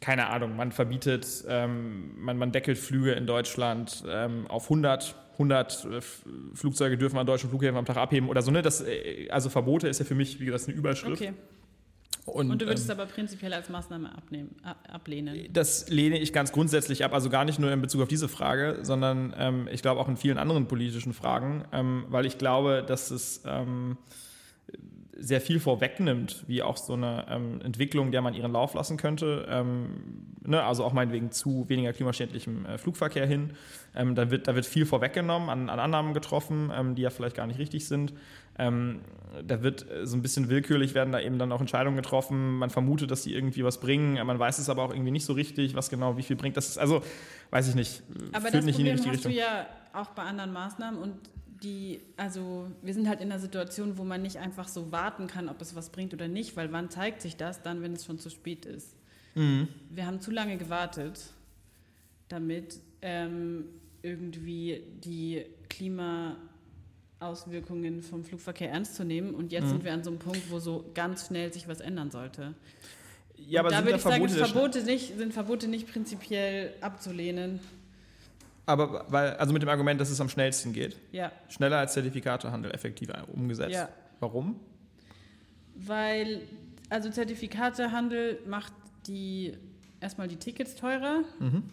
[0.00, 5.84] keine Ahnung, man verbietet, ähm, man, man deckelt Flüge in Deutschland ähm, auf 100 100
[5.84, 6.00] äh,
[6.54, 8.50] Flugzeuge dürfen an deutschen Flughäfen am Tag abheben oder so.
[8.50, 8.62] Ne?
[8.62, 11.22] Das, äh, also Verbote ist ja für mich, wie gesagt, eine Überschrift.
[11.22, 11.32] Okay.
[12.24, 15.48] Und, und, du würdest ähm, aber prinzipiell als Maßnahme abnehmen, ablehnen?
[15.52, 18.78] Das lehne ich ganz grundsätzlich ab, also gar nicht nur in Bezug auf diese Frage,
[18.82, 23.10] sondern ähm, ich glaube auch in vielen anderen politischen Fragen, ähm, weil ich glaube, dass
[23.10, 23.96] es ähm,
[25.16, 29.46] sehr viel vorwegnimmt, wie auch so eine ähm, Entwicklung, der man ihren Lauf lassen könnte.
[29.48, 33.50] Ähm, ne, also auch meinetwegen zu weniger klimaschädlichem äh, Flugverkehr hin.
[33.94, 37.36] Ähm, da, wird, da wird viel vorweggenommen, an, an Annahmen getroffen, ähm, die ja vielleicht
[37.36, 38.14] gar nicht richtig sind.
[38.58, 39.00] Ähm,
[39.46, 42.58] da wird äh, so ein bisschen willkürlich werden da eben dann auch Entscheidungen getroffen.
[42.58, 44.24] Man vermutet, dass sie irgendwie was bringen.
[44.26, 46.56] Man weiß es aber auch irgendwie nicht so richtig, was genau wie viel bringt.
[46.56, 47.02] Das ist also,
[47.50, 48.02] weiß ich nicht.
[48.32, 49.32] Aber das nicht Problem in die hast Richtung.
[49.32, 51.14] du ja auch bei anderen Maßnahmen und
[51.62, 55.48] die, also wir sind halt in einer Situation, wo man nicht einfach so warten kann,
[55.48, 57.62] ob es was bringt oder nicht, weil wann zeigt sich das?
[57.62, 58.94] Dann, wenn es schon zu spät ist.
[59.34, 59.68] Mhm.
[59.90, 61.20] Wir haben zu lange gewartet,
[62.28, 63.64] damit ähm,
[64.02, 69.34] irgendwie die Klimaauswirkungen vom Flugverkehr ernst zu nehmen.
[69.34, 69.70] Und jetzt mhm.
[69.70, 72.54] sind wir an so einem Punkt, wo so ganz schnell sich was ändern sollte.
[73.36, 77.60] Ja, aber da würde ich sagen, Verbote nicht, sind Verbote nicht prinzipiell abzulehnen.
[78.66, 80.96] Aber weil, also mit dem Argument, dass es am schnellsten geht.
[81.10, 81.32] Ja.
[81.48, 83.74] Schneller als Zertifikatehandel effektiv umgesetzt.
[83.74, 83.88] Ja.
[84.20, 84.60] Warum?
[85.74, 86.42] Weil,
[86.88, 88.72] also Zertifikatehandel macht
[89.06, 89.56] die
[90.00, 91.24] erstmal die Tickets teurer.
[91.40, 91.64] Mhm.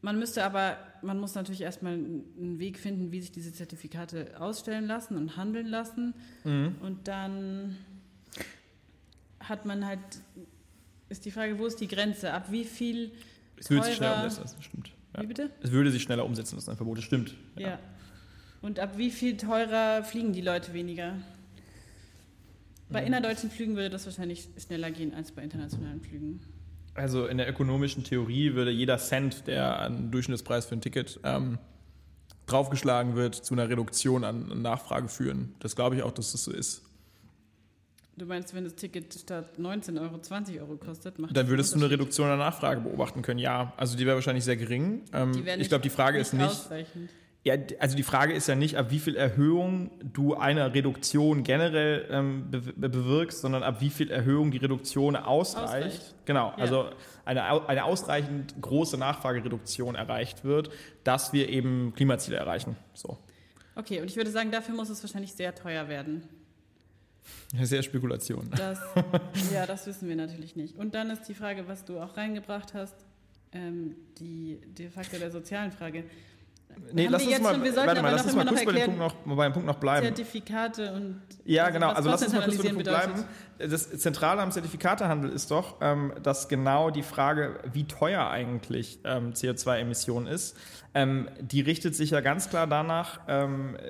[0.00, 4.86] Man müsste aber, man muss natürlich erstmal einen Weg finden, wie sich diese Zertifikate ausstellen
[4.86, 6.14] lassen und handeln lassen.
[6.44, 6.76] Mhm.
[6.80, 7.76] Und dann
[9.40, 10.00] hat man halt,
[11.08, 12.32] ist die Frage, wo ist die Grenze?
[12.32, 13.12] Ab wie viel
[13.56, 13.82] es teurer...
[13.84, 14.90] Sich schnell umsetzen, das stimmt.
[15.14, 15.22] Ja.
[15.22, 15.50] Wie bitte?
[15.62, 17.34] Es würde sich schneller umsetzen, das ist ein Verbot, das stimmt.
[17.56, 17.68] Ja.
[17.68, 17.78] ja.
[18.62, 21.16] Und ab wie viel teurer fliegen die Leute weniger?
[22.88, 23.08] Bei mhm.
[23.08, 26.40] innerdeutschen Flügen würde das wahrscheinlich schneller gehen als bei internationalen Flügen.
[26.94, 31.58] Also in der ökonomischen Theorie würde jeder Cent, der an Durchschnittspreis für ein Ticket ähm,
[32.46, 35.54] draufgeschlagen wird, zu einer Reduktion an Nachfrage führen.
[35.58, 36.83] Das glaube ich auch, dass das so ist.
[38.16, 41.78] Du meinst, wenn das Ticket statt 19 Euro 20 Euro kostet, macht Dann würdest du
[41.78, 43.72] eine Reduktion der Nachfrage beobachten können, ja.
[43.76, 45.02] Also die wäre wahrscheinlich sehr gering.
[45.12, 46.70] Ähm, ich glaube, die Frage nicht ist nicht.
[47.42, 52.06] Ja, also die Frage ist ja nicht, ab wie viel Erhöhung du eine Reduktion generell
[52.10, 55.86] ähm, be bewirkst, sondern ab wie viel Erhöhung die Reduktion ausreicht.
[55.86, 56.14] ausreicht.
[56.24, 56.56] Genau, ja.
[56.56, 56.88] also
[57.26, 60.70] eine, eine ausreichend große Nachfragereduktion erreicht wird,
[61.02, 62.76] dass wir eben Klimaziele erreichen.
[62.94, 63.18] So.
[63.74, 66.26] Okay, und ich würde sagen, dafür muss es wahrscheinlich sehr teuer werden.
[67.62, 68.50] Sehr Spekulation.
[68.56, 68.78] Das,
[69.52, 70.76] ja, das wissen wir natürlich nicht.
[70.76, 72.94] Und dann ist die Frage, was du auch reingebracht hast,
[73.52, 76.04] ähm, die de facto der sozialen Frage.
[76.92, 79.14] Nee, lass uns mal, schon, warte mal, lass uns mal kurz bei dem, Punkt noch,
[79.14, 80.06] bei dem Punkt noch bleiben.
[80.06, 81.22] Zertifikate und.
[81.44, 83.24] Ja, genau, also lass uns mal kurz bei dem Punkt bleiben.
[83.58, 89.32] Das Zentrale am Zertifikatehandel ist doch, ähm, dass genau die Frage, wie teuer eigentlich ähm,
[89.32, 90.56] CO2-Emission ist,
[90.94, 93.20] ähm, die richtet sich ja ganz klar danach,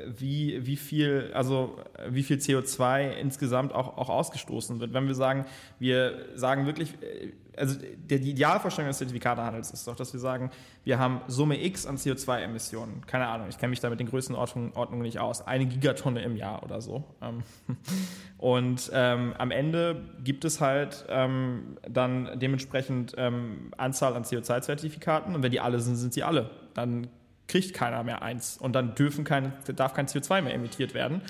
[0.06, 4.94] wie, wie, viel, also, wie viel CO2 insgesamt auch, auch ausgestoßen wird.
[4.94, 5.44] Wenn wir sagen,
[5.78, 10.50] wir sagen wirklich, äh, also der, die Idealvorstellung des Zertifikatehandels ist doch, dass wir sagen,
[10.84, 13.06] wir haben Summe X an CO2-Emissionen.
[13.06, 15.46] Keine Ahnung, ich kenne mich da mit den Größenordnungen nicht aus.
[15.46, 17.04] Eine Gigatonne im Jahr oder so.
[17.22, 17.42] Ähm,
[18.38, 25.42] und ähm, am Ende gibt es halt ähm, dann dementsprechend ähm, Anzahl an CO2-Zertifikaten und
[25.42, 26.50] wenn die alle sind, sind sie alle.
[26.74, 27.08] Dann
[27.48, 31.22] kriegt keiner mehr eins und dann dürfen keine, darf kein CO2 mehr emittiert werden.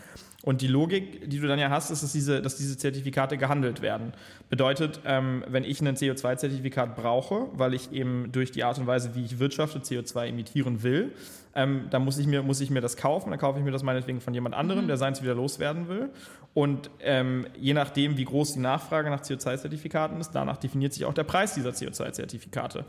[0.45, 3.81] Und die Logik, die du dann ja hast, ist, dass diese, dass diese Zertifikate gehandelt
[3.81, 4.13] werden.
[4.51, 9.15] Bedeutet, ähm, wenn ich ein CO2-Zertifikat brauche, weil ich eben durch die Art und Weise,
[9.15, 11.13] wie ich wirtschafte, CO2 emittieren will,
[11.55, 13.31] ähm, dann muss ich, mir, muss ich mir das kaufen.
[13.31, 14.89] Dann kaufe ich mir das meinetwegen von jemand anderem, mhm.
[14.89, 16.11] der seins wieder loswerden will.
[16.53, 21.15] Und ähm, je nachdem, wie groß die Nachfrage nach CO2-Zertifikaten ist, danach definiert sich auch
[21.15, 22.85] der Preis dieser CO2-Zertifikate.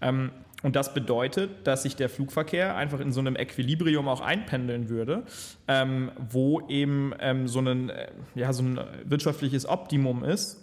[0.00, 0.30] Ähm,
[0.62, 5.24] und das bedeutet, dass sich der Flugverkehr einfach in so einem Equilibrium auch einpendeln würde,
[5.68, 10.62] ähm, wo eben ähm, so, ein, äh, ja, so ein wirtschaftliches Optimum ist,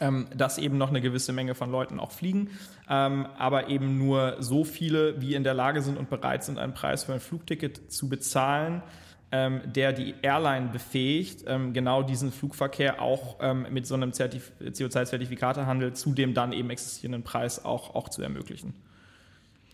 [0.00, 2.50] ähm, dass eben noch eine gewisse Menge von Leuten auch fliegen,
[2.88, 6.74] ähm, aber eben nur so viele, wie in der Lage sind und bereit sind, einen
[6.74, 8.82] Preis für ein Flugticket zu bezahlen,
[9.30, 15.92] ähm, der die Airline befähigt, ähm, genau diesen Flugverkehr auch ähm, mit so einem CO2-Zertifikatehandel
[15.92, 18.74] zu dem dann eben existierenden Preis auch, auch zu ermöglichen.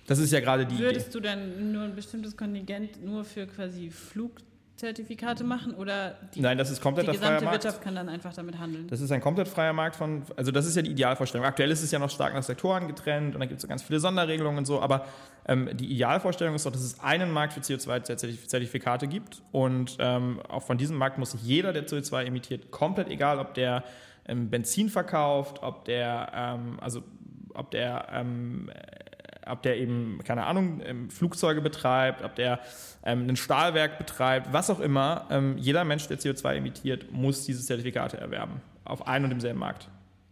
[0.06, 1.12] Das ist ja gerade die Würdest Idee.
[1.12, 4.32] du dann nur ein bestimmtes Kontingent nur für quasi Flug
[4.76, 8.34] Zertifikate machen oder die, Nein, das ist komplett die gesamte freier Wirtschaft kann dann einfach
[8.34, 8.88] damit handeln.
[8.88, 11.46] Das ist ein komplett freier Markt von, also das ist ja die Idealvorstellung.
[11.46, 13.82] Aktuell ist es ja noch stark nach Sektoren getrennt und da gibt es so ganz
[13.82, 15.06] viele Sonderregelungen und so, aber
[15.46, 20.64] ähm, die Idealvorstellung ist doch, dass es einen Markt für CO2-Zertifikate gibt und ähm, auch
[20.64, 23.84] von diesem Markt muss sich jeder, der CO2 emittiert, komplett egal, ob der
[24.26, 27.04] ähm, Benzin verkauft, ob der, ähm, also
[27.54, 28.70] ob der ähm,
[29.46, 32.61] ob der eben, keine Ahnung, ähm, Flugzeuge betreibt, ob der
[33.04, 35.26] ähm, ein Stahlwerk betreibt, was auch immer.
[35.30, 38.61] Ähm, jeder Mensch, der CO2 emittiert, muss diese Zertifikate erwerben.
[38.85, 39.88] Auf einem und demselben Markt.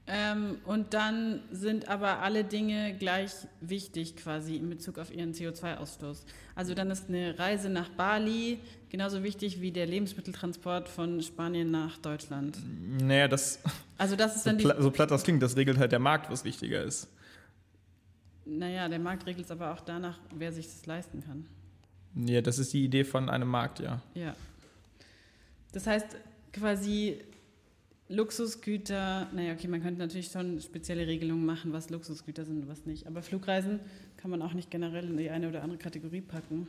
[0.09, 6.25] Ähm, und dann sind aber alle Dinge gleich wichtig quasi in Bezug auf ihren CO2-Ausstoß.
[6.57, 8.59] Also dann ist eine Reise nach Bali
[8.91, 12.59] genauso wichtig wie der Lebensmitteltransport von Spanien nach Deutschland.
[13.01, 13.61] Naja, das.
[13.97, 16.31] Also das ist dann so, pla so platt das klingt, das regelt halt der Markt,
[16.31, 17.09] was wichtiger ist.
[18.45, 21.47] Naja, der Markt regelt es aber auch danach, wer sich das leisten kann.
[22.15, 24.03] Ja, das ist die Idee von einem Markt, ja.
[24.15, 24.35] Ja.
[25.73, 26.17] Das heißt,
[26.53, 27.19] quasi
[28.09, 32.85] Luxusgüter, naja, okay, man könnte natürlich schon spezielle Regelungen machen, was Luxusgüter sind und was
[32.85, 33.07] nicht.
[33.07, 33.81] Aber Flugreisen
[34.19, 36.69] kann man auch nicht generell in die eine oder andere Kategorie packen.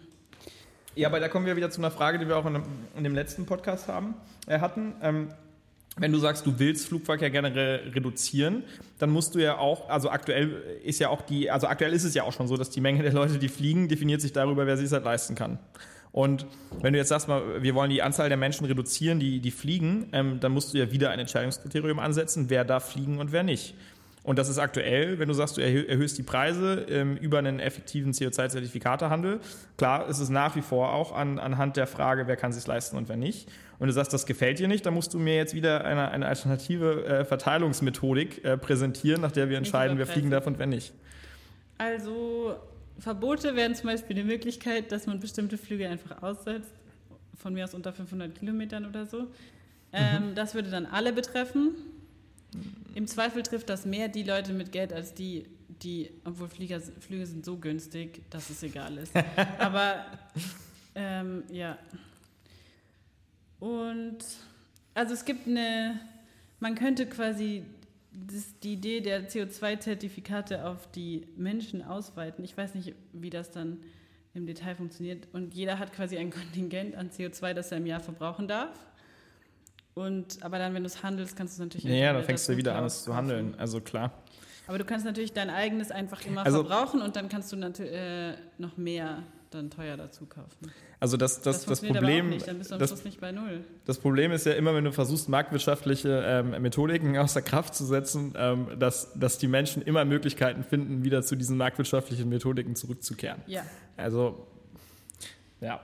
[0.96, 3.46] Ja, aber da kommen wir wieder zu einer Frage, die wir auch in dem, letzten
[3.46, 4.14] Podcast haben,
[4.48, 4.94] äh, hatten.
[5.02, 5.30] Ähm,
[5.98, 8.64] wenn du sagst, du willst Flugverkehr generell reduzieren,
[8.98, 12.14] dann musst du ja auch, also aktuell ist ja auch die, also aktuell ist es
[12.16, 14.76] ja auch schon so, dass die Menge der Leute, die fliegen, definiert sich darüber, wer
[14.78, 15.60] sich das halt leisten kann.
[16.12, 16.46] Und
[16.82, 20.40] wenn du jetzt sagst wir wollen die Anzahl der Menschen reduzieren, die, die fliegen, ähm,
[20.40, 23.76] dann musst du ja wieder ein Entscheidungskriterium ansetzen, wer darf fliegen und wer nicht.
[24.24, 28.14] Und das ist aktuell, wenn du sagst, du erhöhst die Preise ähm, über einen effektiven
[28.14, 29.42] CO2-Zertifikatehandel.
[29.78, 32.96] Klar ist es nach wie vor auch an, anhand der Frage, wer kann sich leisten
[32.96, 33.50] und wer nicht.
[33.80, 36.26] Und du sagst, das gefällt dir nicht, dann musst du mir jetzt wieder eine, eine
[36.26, 40.94] alternative äh, Verteilungsmethodik äh, präsentieren, nach der wir entscheiden, wer fliegen darf und wer nicht.
[41.78, 42.56] Also
[43.00, 46.72] Verbote wären zum Beispiel die Möglichkeit, dass man bestimmte Flüge einfach aussetzt,
[47.38, 49.28] von mir aus unter 500 Kilometern oder so.
[49.92, 50.36] Ähm, mhm.
[50.36, 51.76] Das würde dann alle betreffen.
[52.96, 57.26] Im Zweifel trifft das mehr die Leute mit Geld als die, die, obwohl Flieger, Flüge
[57.26, 59.14] sind so günstig, dass es egal ist.
[59.60, 60.06] Aber
[60.96, 61.78] ähm, ja.
[63.60, 64.20] Und
[64.94, 66.00] also es gibt eine,
[66.60, 67.64] man könnte quasi
[68.12, 72.44] das, die Idee der CO2-Zertifikate auf die Menschen ausweiten.
[72.44, 73.80] Ich weiß nicht, wie das dann
[74.34, 75.28] im Detail funktioniert.
[75.34, 78.78] Und jeder hat quasi ein Kontingent an CO2, das er im Jahr verbrauchen darf.
[79.96, 82.00] Und, aber dann, wenn du es handelst, kannst du es natürlich.
[82.00, 83.56] Ja, dann fängst du wieder an, es zu handeln.
[83.58, 84.12] Also klar.
[84.68, 87.94] Aber du kannst natürlich dein eigenes einfach immer also, verbrauchen und dann kannst du natürlich
[87.94, 90.72] äh, noch mehr dann teuer dazu kaufen.
[91.00, 93.32] Also das, das, das, das Problem, nicht, dann bist du am das, Schluss nicht bei
[93.32, 93.64] null.
[93.86, 98.34] Das Problem ist ja immer, wenn du versuchst, marktwirtschaftliche ähm, Methodiken außer Kraft zu setzen,
[98.38, 103.42] ähm, dass, dass die Menschen immer Möglichkeiten finden, wieder zu diesen marktwirtschaftlichen Methodiken zurückzukehren.
[103.48, 103.64] Ja.
[103.98, 104.48] Also,
[105.60, 105.82] ja.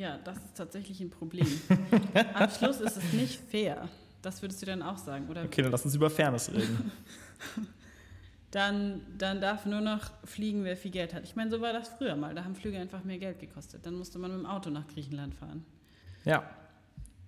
[0.00, 1.46] Ja, das ist tatsächlich ein Problem.
[2.34, 3.86] Am Schluss ist es nicht fair.
[4.22, 5.44] Das würdest du dann auch sagen, oder?
[5.44, 6.90] Okay, dann lass uns über Fairness reden.
[8.50, 11.24] dann, dann darf nur noch fliegen, wer viel Geld hat.
[11.24, 12.34] Ich meine, so war das früher mal.
[12.34, 13.84] Da haben Flüge einfach mehr Geld gekostet.
[13.84, 15.66] Dann musste man mit dem Auto nach Griechenland fahren.
[16.24, 16.48] Ja.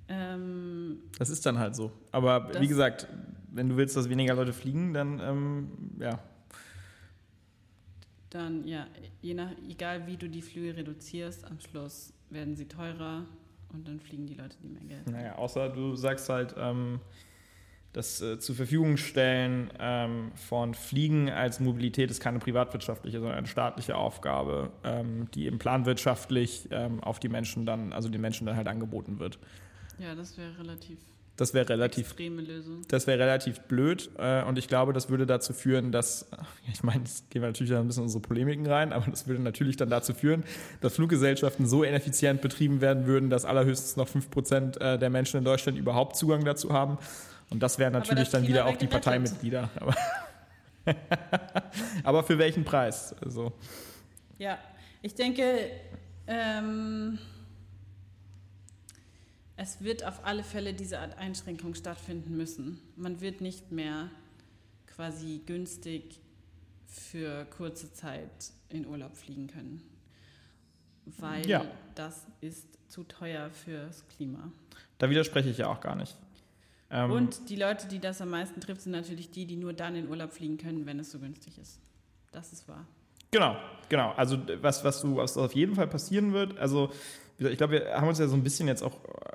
[0.09, 1.93] Ähm, das ist dann halt so.
[2.11, 3.07] Aber wie gesagt,
[3.51, 5.69] wenn du willst, dass weniger Leute fliegen, dann ähm,
[6.01, 6.19] ja,
[8.31, 8.87] dann ja,
[9.21, 13.27] je nach, egal wie du die Flüge reduzierst, am Schluss werden sie teurer
[13.73, 15.13] und dann fliegen die Leute, die mehr Geld haben.
[15.13, 17.01] Naja, außer du sagst halt, ähm,
[17.93, 23.47] das äh, zur Verfügung stellen ähm, von Fliegen als Mobilität ist keine privatwirtschaftliche, sondern eine
[23.47, 28.57] staatliche Aufgabe, ähm, die eben planwirtschaftlich ähm, auf die Menschen dann, also den Menschen dann
[28.57, 29.39] halt angeboten wird.
[29.99, 30.99] Ja, das wäre relativ
[31.43, 32.15] das wäre relativ.
[32.89, 36.31] Das wäre relativ blöd äh, und ich glaube, das würde dazu führen, dass,
[36.73, 39.43] ich meine, jetzt gehen wir natürlich ein bisschen in unsere Polemiken rein, aber das würde
[39.43, 40.45] natürlich dann dazu führen,
[40.81, 45.45] dass Fluggesellschaften so ineffizient betrieben werden würden, dass allerhöchstens noch 5% äh, der Menschen in
[45.45, 46.99] Deutschland überhaupt Zugang dazu haben.
[47.51, 49.69] Und das wären natürlich dann wieder auch die Parteimitglieder.
[49.81, 49.95] Aber,
[52.05, 53.15] aber für welchen Preis?
[53.21, 53.53] Also.
[54.39, 54.59] Ja,
[55.03, 55.71] ich denke,
[56.29, 57.19] ähm
[59.57, 62.81] es wird auf alle Fälle diese Art Einschränkung stattfinden müssen.
[62.97, 64.11] Man wird nicht mehr
[64.87, 66.21] quasi günstig
[66.87, 69.83] für kurze Zeit in Urlaub fliegen können,
[71.05, 71.65] weil ja.
[71.95, 74.53] das ist zu teuer fürs Klima.
[74.99, 76.17] Da widerspreche ich ja auch gar nicht.
[76.91, 79.97] Ähm Und die Leute, die das am meisten trifft, sind natürlich die, die nur dann
[79.97, 81.81] in Urlaub fliegen können, wenn es so günstig ist.
[82.31, 82.87] Das ist wahr.
[83.31, 83.57] Genau,
[83.89, 84.13] genau.
[84.13, 86.93] Also was, was du was auf jeden Fall passieren wird, also
[87.49, 88.93] ich glaube, wir haben uns ja so ein bisschen jetzt auch,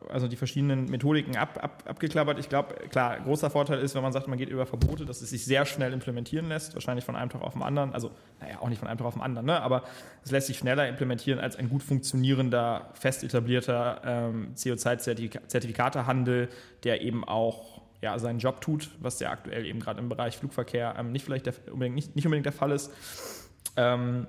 [0.09, 2.39] also die verschiedenen Methodiken ab, ab, abgeklappert.
[2.39, 5.29] Ich glaube, klar, großer Vorteil ist, wenn man sagt, man geht über Verbote, dass es
[5.29, 7.93] sich sehr schnell implementieren lässt, wahrscheinlich von einem Tag auf den anderen.
[7.93, 9.61] Also, naja, auch nicht von einem Tag auf den anderen, ne?
[9.61, 9.83] aber
[10.23, 16.49] es lässt sich schneller implementieren als ein gut funktionierender, fest etablierter ähm, CO2-Zertifikatehandel,
[16.83, 20.95] der eben auch ja, seinen Job tut, was ja aktuell eben gerade im Bereich Flugverkehr
[20.97, 22.91] ähm, nicht vielleicht der, unbedingt, nicht, nicht unbedingt der Fall ist.
[23.75, 24.27] Ähm,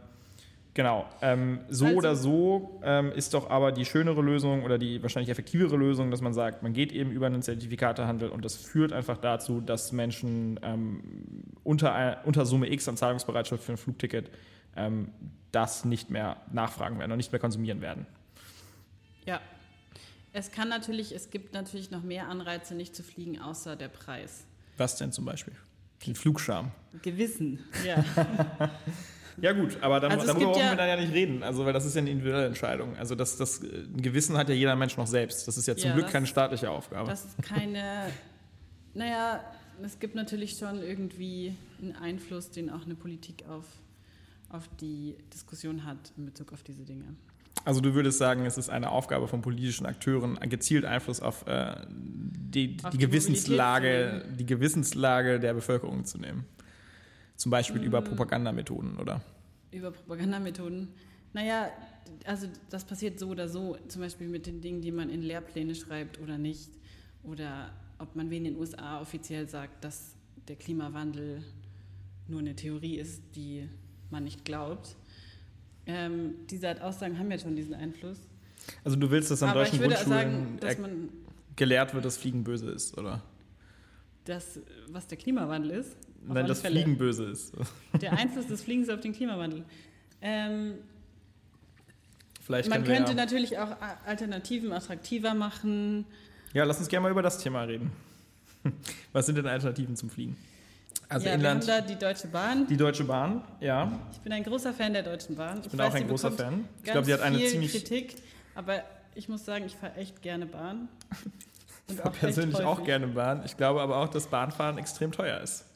[0.78, 1.06] Genau.
[1.22, 5.28] Ähm, so also, oder so ähm, ist doch aber die schönere Lösung oder die wahrscheinlich
[5.28, 9.16] effektivere Lösung, dass man sagt, man geht eben über einen Zertifikatehandel und das führt einfach
[9.16, 11.02] dazu, dass Menschen ähm,
[11.64, 14.30] unter, unter Summe X an Zahlungsbereitschaft für ein Flugticket
[14.76, 15.10] ähm,
[15.50, 18.06] das nicht mehr nachfragen werden und nicht mehr konsumieren werden.
[19.26, 19.40] Ja.
[20.32, 24.46] Es kann natürlich, es gibt natürlich noch mehr Anreize, nicht zu fliegen, außer der Preis.
[24.76, 25.54] Was denn zum Beispiel?
[26.06, 26.70] Den Flugscham.
[27.02, 28.04] Gewissen, ja.
[29.40, 31.72] Ja gut, aber dann, also darüber brauchen ja wir dann ja nicht reden, also weil
[31.72, 32.96] das ist ja eine individuelle Entscheidung.
[32.96, 35.46] Also das, das ein Gewissen hat ja jeder Mensch noch selbst.
[35.46, 37.08] Das ist ja zum ja, Glück das, keine staatliche Aufgabe.
[37.08, 38.06] Das ist keine,
[38.94, 39.40] naja,
[39.82, 43.64] es gibt natürlich schon irgendwie einen Einfluss, den auch eine Politik auf,
[44.48, 47.04] auf die Diskussion hat in Bezug auf diese Dinge.
[47.64, 51.74] Also du würdest sagen, es ist eine Aufgabe von politischen Akteuren, gezielt Einfluss auf, äh,
[51.88, 56.44] die, auf die, die, Gewissenslage, die Gewissenslage der Bevölkerung zu nehmen.
[57.38, 59.20] Zum Beispiel über Propagandamethoden, oder?
[59.70, 60.88] Über Propagandamethoden.
[61.32, 61.70] Naja,
[62.24, 65.76] also das passiert so oder so, zum Beispiel mit den Dingen, die man in Lehrpläne
[65.76, 66.68] schreibt oder nicht.
[67.22, 70.16] Oder ob man wie in den USA offiziell sagt, dass
[70.48, 71.44] der Klimawandel
[72.26, 73.68] nur eine Theorie ist, die
[74.10, 74.96] man nicht glaubt.
[75.86, 78.18] Ähm, diese Art Aussagen haben ja schon diesen Einfluss.
[78.82, 81.08] Also du willst, dass an Aber deutschen Grundschulen sagen,
[81.54, 83.22] gelehrt wird, dass Fliegen böse ist, oder?
[84.24, 84.58] Das,
[84.88, 85.96] was der Klimawandel ist?
[86.26, 86.82] Nein, das Fälle.
[86.82, 87.52] Fliegen böse ist.
[88.00, 89.64] Der Einfluss des Fliegens auf den Klimawandel.
[90.20, 90.74] Ähm,
[92.42, 96.06] Vielleicht man könnte ja natürlich auch Alternativen attraktiver machen.
[96.54, 97.92] Ja, lass uns gerne mal über das Thema reden.
[99.12, 100.36] Was sind denn Alternativen zum Fliegen?
[101.10, 102.66] Also ja, Inland, wir haben da die Deutsche Bahn.
[102.66, 103.98] Die Deutsche Bahn, ja.
[104.12, 105.58] Ich bin ein großer Fan der Deutschen Bahn.
[105.58, 106.64] Ich, ich bin weiß, auch ein großer Fan.
[106.82, 108.16] Ich glaube, sie hat eine ziemlich Kritik,
[108.54, 108.82] aber
[109.14, 110.88] ich muss sagen, ich fahre echt gerne Bahn.
[111.88, 113.42] ich fahre persönlich auch gerne Bahn.
[113.44, 115.67] Ich glaube aber auch, dass Bahnfahren extrem teuer ist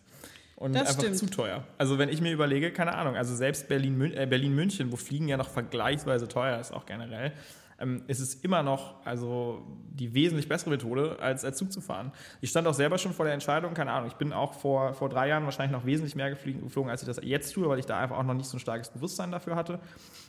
[0.62, 1.18] und das einfach stimmt.
[1.18, 1.64] zu teuer.
[1.76, 4.56] Also wenn ich mir überlege, keine Ahnung, also selbst Berlin-München, äh, Berlin
[4.92, 7.32] wo Fliegen ja noch vergleichsweise teuer ist, auch generell,
[7.80, 12.12] ähm, ist es immer noch also die wesentlich bessere Methode, als, als Zug zu fahren.
[12.40, 15.08] Ich stand auch selber schon vor der Entscheidung, keine Ahnung, ich bin auch vor, vor
[15.08, 17.98] drei Jahren wahrscheinlich noch wesentlich mehr geflogen, als ich das jetzt tue, weil ich da
[17.98, 19.80] einfach auch noch nicht so ein starkes Bewusstsein dafür hatte.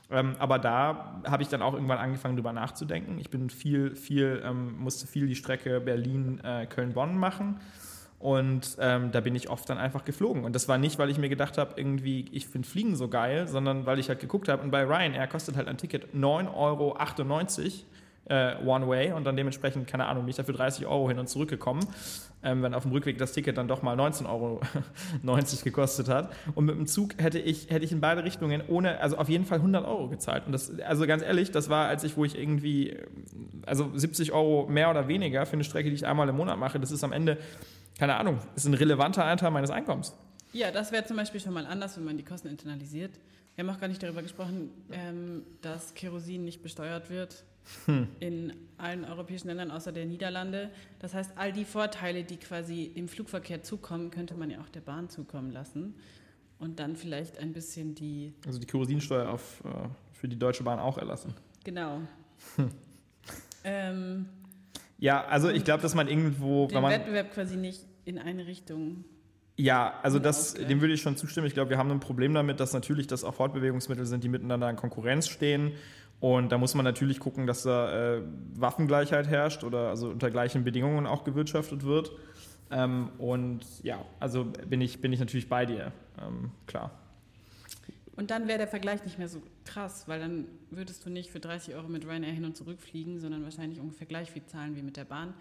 [0.09, 3.19] Ähm, aber da habe ich dann auch irgendwann angefangen, drüber nachzudenken.
[3.19, 7.59] Ich bin viel, viel, ähm, musste viel die Strecke Berlin-Köln-Bonn äh, machen
[8.23, 10.45] und ähm, da bin ich oft dann einfach geflogen.
[10.45, 13.49] Und das war nicht, weil ich mir gedacht habe, irgendwie, ich finde Fliegen so geil,
[13.49, 14.63] sondern weil ich halt geguckt habe.
[14.63, 16.97] Und bei Ryanair kostet halt ein Ticket 9,98 Euro
[18.29, 21.27] äh, One Way und dann dementsprechend, keine Ahnung, bin ich dafür 30 Euro hin und
[21.27, 21.85] zurück gekommen,
[22.43, 24.61] ähm, wenn auf dem Rückweg das Ticket dann doch mal 19,90 Euro
[25.65, 26.33] gekostet hat.
[26.55, 29.43] Und mit dem Zug hätte ich, hätte ich in beide Richtungen ohne, also auf jeden
[29.43, 30.45] Fall 100 Euro gezahlt.
[30.45, 32.95] Und das, also ganz ehrlich, das war, als ich, wo ich irgendwie,
[33.65, 36.79] also 70 Euro mehr oder weniger für eine Strecke, die ich einmal im Monat mache,
[36.79, 37.37] das ist am Ende
[37.97, 40.13] keine Ahnung, ist ein relevanter Anteil meines Einkommens.
[40.51, 43.11] Ja, das wäre zum Beispiel schon mal anders, wenn man die Kosten internalisiert.
[43.55, 47.43] Wir haben auch gar nicht darüber gesprochen, ähm, dass Kerosin nicht besteuert wird
[47.85, 48.07] hm.
[48.19, 50.69] in allen europäischen Ländern außer der Niederlande.
[50.99, 54.81] Das heißt, all die Vorteile, die quasi dem Flugverkehr zukommen, könnte man ja auch der
[54.81, 55.95] Bahn zukommen lassen.
[56.59, 58.33] Und dann vielleicht ein bisschen die.
[58.45, 61.33] Also die Kerosinsteuer auf, äh, für die Deutsche Bahn auch erlassen.
[61.63, 62.01] Genau.
[62.55, 62.71] Hm.
[63.63, 64.25] Ähm,
[65.03, 66.67] ja, also ich glaube, dass man irgendwo.
[66.67, 69.03] Den Wettbewerb quasi nicht in eine Richtung.
[69.57, 71.45] Ja, also das, dem würde ich schon zustimmen.
[71.45, 74.69] Ich glaube, wir haben ein Problem damit, dass natürlich das auch Fortbewegungsmittel sind, die miteinander
[74.69, 75.73] in Konkurrenz stehen.
[76.21, 78.21] Und da muss man natürlich gucken, dass da äh,
[78.55, 82.13] Waffengleichheit herrscht oder also unter gleichen Bedingungen auch gewirtschaftet wird.
[82.71, 85.91] Ähm, und ja, also bin ich, bin ich natürlich bei dir,
[86.25, 86.91] ähm, klar.
[88.15, 91.39] Und dann wäre der Vergleich nicht mehr so krass, weil dann würdest du nicht für
[91.39, 94.83] 30 Euro mit Ryanair hin und zurück fliegen, sondern wahrscheinlich ungefähr gleich viel zahlen wie
[94.83, 95.33] mit der Bahn.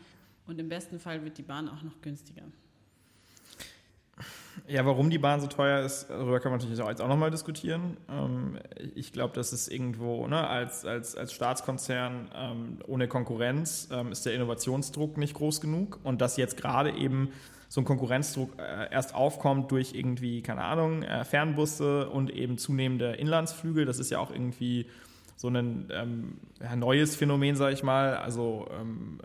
[0.47, 2.43] Und im besten Fall wird die Bahn auch noch günstiger.
[4.69, 7.31] Ja, warum die Bahn so teuer ist, darüber kann man natürlich auch jetzt auch nochmal
[7.31, 7.97] diskutieren.
[8.09, 8.59] Ähm,
[8.95, 14.25] ich glaube, dass es irgendwo ne, als, als, als Staatskonzern ähm, ohne Konkurrenz ähm, ist
[14.27, 17.31] der Innovationsdruck nicht groß genug und dass jetzt gerade eben
[17.73, 23.13] so ein Konkurrenzdruck äh, erst aufkommt durch irgendwie, keine Ahnung, äh, Fernbusse und eben zunehmende
[23.15, 23.87] Inlandsflüge.
[23.87, 24.85] Das ist ja auch irgendwie
[25.37, 26.37] so ein ähm,
[26.77, 28.15] neues Phänomen, sage ich mal.
[28.17, 29.21] Also ähm,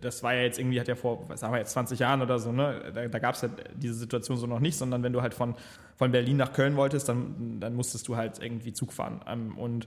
[0.00, 2.40] das war ja jetzt irgendwie, hat ja vor, was sagen wir jetzt, 20 Jahren oder
[2.40, 2.90] so, ne?
[2.92, 5.54] da, da gab es ja diese Situation so noch nicht, sondern wenn du halt von,
[5.94, 9.20] von Berlin nach Köln wolltest, dann, dann musstest du halt irgendwie Zug fahren.
[9.28, 9.86] Ähm, und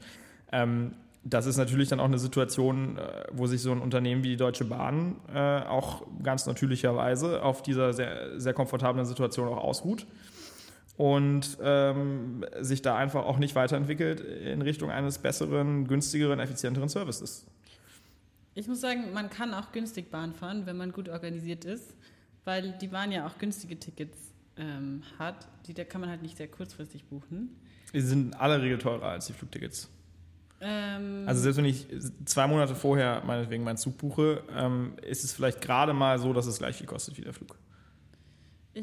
[0.53, 0.93] ähm,
[1.27, 4.37] das ist natürlich dann auch eine Situation, äh, wo sich so ein Unternehmen wie die
[4.37, 10.05] Deutsche Bahn äh, auch ganz natürlicherweise auf dieser sehr, sehr komfortablen Situation auch ausruht
[10.97, 17.47] und ähm, sich da einfach auch nicht weiterentwickelt in Richtung eines besseren, günstigeren, effizienteren Services.
[18.53, 21.95] Ich muss sagen, man kann auch günstig Bahn fahren, wenn man gut organisiert ist,
[22.45, 24.17] weil die Bahn ja auch günstige Tickets
[24.57, 25.47] ähm, hat.
[25.65, 27.49] Die da kann man halt nicht sehr kurzfristig buchen.
[27.93, 29.89] Die sind in aller Regel teurer als die Flugtickets.
[30.61, 31.87] Ähm also selbst wenn ich
[32.25, 36.45] zwei Monate vorher meinetwegen meinen Zug buche, ähm, ist es vielleicht gerade mal so, dass
[36.45, 37.57] es gleich viel kostet wie der Flug.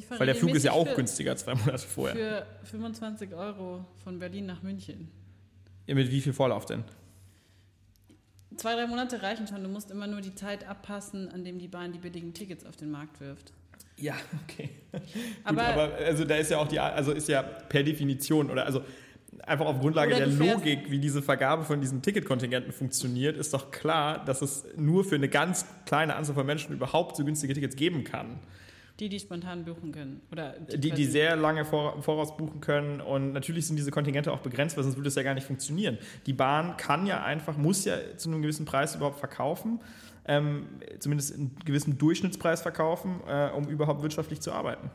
[0.08, 2.46] Weil der Flug ist ja auch für, günstiger zwei Monate vorher.
[2.62, 5.08] Für 25 Euro von Berlin nach München.
[5.86, 6.84] Ja, mit wie viel Vorlauf denn?
[8.56, 9.62] Zwei, drei Monate reichen schon.
[9.62, 12.76] Du musst immer nur die Zeit abpassen, an dem die Bahn die billigen Tickets auf
[12.76, 13.52] den Markt wirft.
[13.96, 14.14] Ja,
[14.44, 14.70] okay.
[15.44, 18.66] Aber, Gut, aber also da ist ja auch die, also ist ja per Definition oder
[18.66, 18.84] also
[19.44, 24.24] einfach auf Grundlage der Logik, wie diese Vergabe von diesen Ticketkontingenten funktioniert, ist doch klar,
[24.24, 28.04] dass es nur für eine ganz kleine Anzahl von Menschen überhaupt so günstige Tickets geben
[28.04, 28.38] kann.
[29.00, 30.20] Die, die spontan buchen können.
[30.30, 33.00] Oder die, die, die sehr lange vor, voraus buchen können.
[33.00, 35.98] Und natürlich sind diese Kontingente auch begrenzt, weil sonst würde es ja gar nicht funktionieren.
[36.26, 39.80] Die Bahn kann ja einfach, muss ja zu einem gewissen Preis überhaupt verkaufen.
[40.24, 40.66] Ähm,
[41.00, 44.90] zumindest einen gewissen Durchschnittspreis verkaufen, äh, um überhaupt wirtschaftlich zu arbeiten.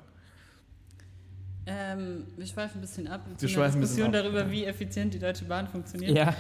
[1.68, 3.26] Ähm, wir schweifen ein bisschen ab.
[3.38, 6.16] Wir schweifen eine Diskussion darüber, wie effizient die Deutsche Bahn funktioniert.
[6.16, 6.34] Ja.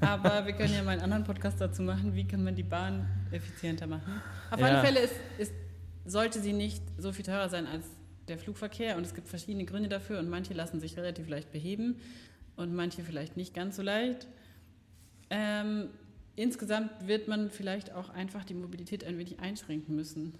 [0.00, 3.06] Aber wir können ja mal einen anderen Podcast dazu machen, wie kann man die Bahn
[3.30, 4.20] effizienter machen.
[4.50, 4.66] Auf ja.
[4.66, 5.52] alle Fälle ist, ist
[6.04, 7.86] sollte sie nicht so viel teurer sein als
[8.28, 8.96] der Flugverkehr.
[8.96, 11.96] Und es gibt verschiedene Gründe dafür und manche lassen sich relativ leicht beheben
[12.56, 14.26] und manche vielleicht nicht ganz so leicht.
[15.30, 15.88] Ähm,
[16.36, 20.34] insgesamt wird man vielleicht auch einfach die Mobilität ein wenig einschränken müssen.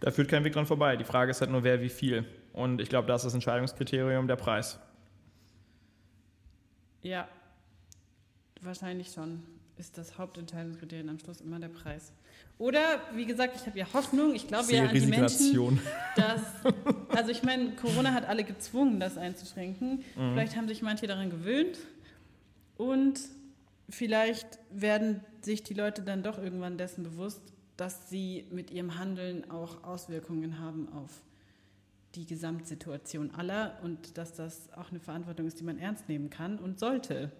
[0.00, 0.96] Da führt kein Weg dran vorbei.
[0.96, 2.24] Die Frage ist halt nur, wer wie viel.
[2.52, 4.78] Und ich glaube, da ist das Entscheidungskriterium der Preis.
[7.02, 7.28] Ja,
[8.60, 9.42] wahrscheinlich schon.
[9.76, 12.12] Ist das Hauptentscheidungskriterium am Schluss immer der Preis.
[12.58, 15.80] Oder, wie gesagt, ich habe ja Hoffnung, ich glaube ja an die Menschen,
[16.16, 16.42] dass,
[17.10, 20.02] also ich meine, Corona hat alle gezwungen, das einzuschränken.
[20.16, 20.32] Mhm.
[20.32, 21.78] Vielleicht haben sich manche daran gewöhnt
[22.76, 23.20] und
[23.88, 27.40] vielleicht werden sich die Leute dann doch irgendwann dessen bewusst,
[27.76, 31.22] dass sie mit ihrem Handeln auch Auswirkungen haben auf
[32.14, 36.58] die Gesamtsituation aller und dass das auch eine Verantwortung ist, die man ernst nehmen kann
[36.58, 37.30] und sollte.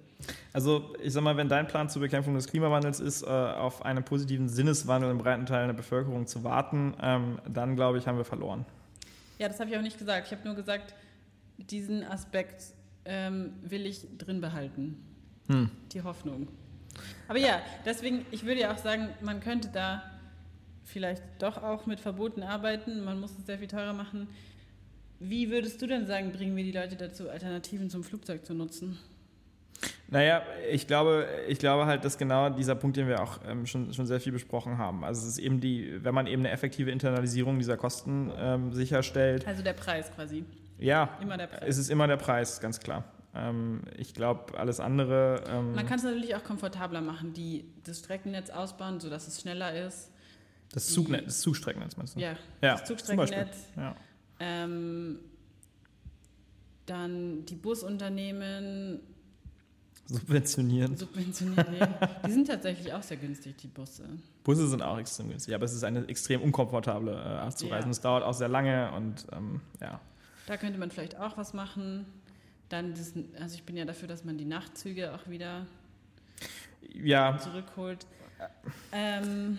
[0.53, 4.05] Also ich sag mal, wenn dein Plan zur Bekämpfung des Klimawandels ist, äh, auf einen
[4.05, 8.25] positiven Sinneswandel in breiten Teilen der Bevölkerung zu warten, ähm, dann glaube ich, haben wir
[8.25, 8.67] verloren.
[9.39, 10.27] Ja, das habe ich auch nicht gesagt.
[10.27, 10.95] Ich habe nur gesagt,
[11.57, 12.65] diesen Aspekt
[13.05, 15.05] ähm, will ich drin behalten.
[15.47, 15.71] Hm.
[15.93, 16.49] Die Hoffnung.
[17.29, 20.03] Aber ja, deswegen, ich würde ja auch sagen, man könnte da
[20.85, 23.05] vielleicht doch auch mit Verboten arbeiten.
[23.05, 24.29] Man muss es sehr viel teurer machen.
[25.21, 28.99] Wie würdest du denn sagen, bringen wir die Leute dazu, Alternativen zum Flugzeug zu nutzen?
[30.09, 33.93] Naja, ich glaube, ich glaube halt, dass genau dieser Punkt, den wir auch ähm, schon,
[33.93, 35.05] schon sehr viel besprochen haben.
[35.05, 39.47] Also es ist eben die, wenn man eben eine effektive Internalisierung dieser Kosten ähm, sicherstellt.
[39.47, 40.45] Also der Preis quasi.
[40.79, 41.69] Ja, immer der Preis.
[41.69, 43.05] es ist immer der Preis, ganz klar.
[43.35, 45.45] Ähm, ich glaube, alles andere.
[45.49, 49.87] Ähm, man kann es natürlich auch komfortabler machen, die das Streckennetz ausbauen, sodass es schneller
[49.87, 50.11] ist.
[50.73, 52.21] Das, Zugnetz, das Zugstreckennetz meinst du?
[52.21, 53.67] Ja, ja das Zugstreckennetz.
[53.77, 53.97] Ja.
[54.41, 55.19] Ähm,
[56.87, 59.01] dann die Busunternehmen
[60.11, 60.97] Subventionieren.
[60.97, 61.95] Subventionieren.
[62.27, 64.05] Die sind tatsächlich auch sehr günstig, die Busse.
[64.43, 67.75] Busse sind auch extrem günstig, aber es ist eine extrem unkomfortable äh, Art zu ja.
[67.75, 67.91] reisen.
[67.91, 70.01] Es dauert auch sehr lange und ähm, ja.
[70.47, 72.07] Da könnte man vielleicht auch was machen.
[72.71, 75.67] Dann, das, also ich bin ja dafür, dass man die Nachtzüge auch wieder
[76.95, 77.37] ja.
[77.39, 78.07] zurückholt.
[78.93, 79.59] Ähm,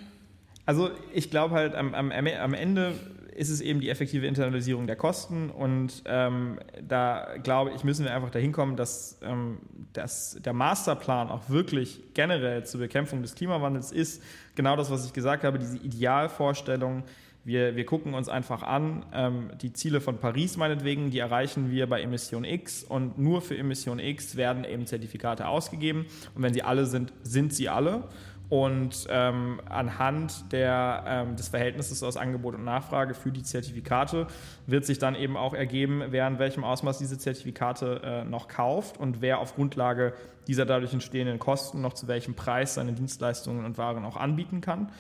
[0.66, 2.96] also ich glaube halt am, am, am Ende
[3.40, 5.50] ist es eben die effektive Internalisierung der Kosten.
[5.50, 9.60] Und ähm, da glaube ich, müssen wir einfach dahin kommen, dass, ähm,
[9.94, 14.22] dass der Masterplan auch wirklich generell zur Bekämpfung des Klimawandels ist.
[14.56, 17.04] Genau das, was ich gesagt habe, diese Idealvorstellung.
[17.46, 21.88] Wir, wir gucken uns einfach an, ähm, die Ziele von Paris meinetwegen, die erreichen wir
[21.88, 26.08] bei Emission X und nur für Emission X werden eben Zertifikate ausgegeben.
[26.36, 28.04] Und wenn sie alle sind, sind sie alle.
[28.50, 34.26] Und ähm, anhand der, ähm, des Verhältnisses aus Angebot und Nachfrage für die Zertifikate
[34.66, 38.98] wird sich dann eben auch ergeben, wer in welchem Ausmaß diese Zertifikate äh, noch kauft
[38.98, 40.14] und wer auf Grundlage
[40.48, 44.92] dieser dadurch entstehenden Kosten noch zu welchem Preis seine Dienstleistungen und Waren auch anbieten kann.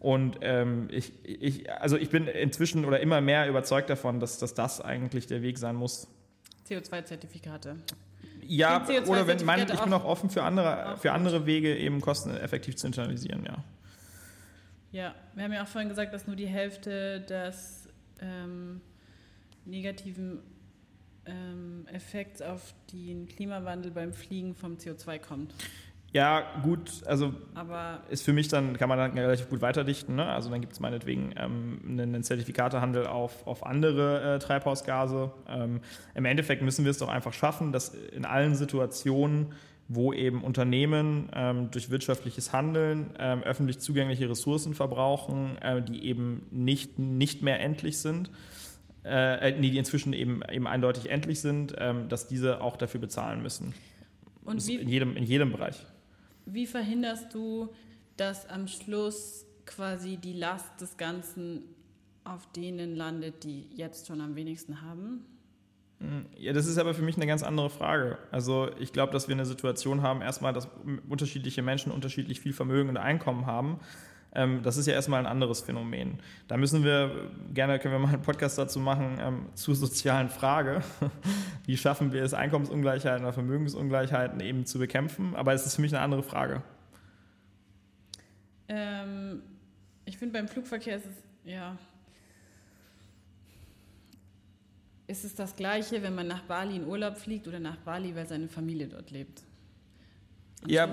[0.00, 4.52] Und ähm, ich, ich, also ich bin inzwischen oder immer mehr überzeugt davon, dass, dass
[4.54, 6.08] das eigentlich der Weg sein muss.
[6.68, 7.76] CO2-Zertifikate.
[8.48, 11.16] Ja, oder wenn CO2-Zertifikate ich bin auch- offen für andere, auch für gut.
[11.16, 13.56] andere Wege, eben kosteneffektiv zu internalisieren, ja.
[14.92, 17.88] Ja, wir haben ja auch vorhin gesagt, dass nur die Hälfte des
[18.20, 18.80] ähm,
[19.64, 20.38] negativen
[21.26, 25.52] ähm, Effekts auf den Klimawandel beim Fliegen vom CO2 kommt.
[26.16, 30.14] Ja, gut, also Aber ist für mich dann, kann man dann relativ gut weiterdichten.
[30.14, 30.24] Ne?
[30.24, 35.30] Also dann gibt es meinetwegen ähm, einen, Zertifikatehandel auf, auf andere äh, Treibhausgase.
[35.46, 35.80] Ähm,
[36.14, 39.52] Im Endeffekt müssen wir es doch einfach schaffen, dass in allen Situationen,
[39.88, 46.46] wo eben Unternehmen ähm, durch wirtschaftliches Handeln ähm, öffentlich zugängliche Ressourcen verbrauchen, äh, die eben
[46.50, 48.30] nicht, nicht mehr endlich sind,
[49.04, 53.02] äh, äh, nee, die inzwischen eben, eben eindeutig endlich sind, ähm, dass diese auch dafür
[53.02, 53.74] bezahlen müssen.
[54.46, 55.84] und wie, in, jedem, in jedem Bereich.
[56.46, 57.68] Wie verhinderst du,
[58.16, 61.62] dass am Schluss quasi die Last des Ganzen
[62.24, 65.24] auf denen landet, die jetzt schon am wenigsten haben?
[66.36, 68.18] Ja, das ist aber für mich eine ganz andere Frage.
[68.30, 70.68] Also ich glaube, dass wir eine Situation haben, erstmal, dass
[71.08, 73.80] unterschiedliche Menschen unterschiedlich viel Vermögen und Einkommen haben.
[74.36, 76.20] Ähm, das ist ja erstmal ein anderes Phänomen.
[76.46, 80.82] Da müssen wir, gerne können wir mal einen Podcast dazu machen, ähm, zur sozialen Frage.
[81.64, 85.34] Wie schaffen wir es, Einkommensungleichheiten oder Vermögensungleichheiten eben zu bekämpfen?
[85.34, 86.62] Aber es ist für mich eine andere Frage.
[88.68, 89.40] Ähm,
[90.04, 91.78] ich finde, beim Flugverkehr ist es, ja.
[95.06, 98.26] Ist es das Gleiche, wenn man nach Bali in Urlaub fliegt oder nach Bali, weil
[98.26, 99.45] seine Familie dort lebt?
[100.68, 100.90] Ja.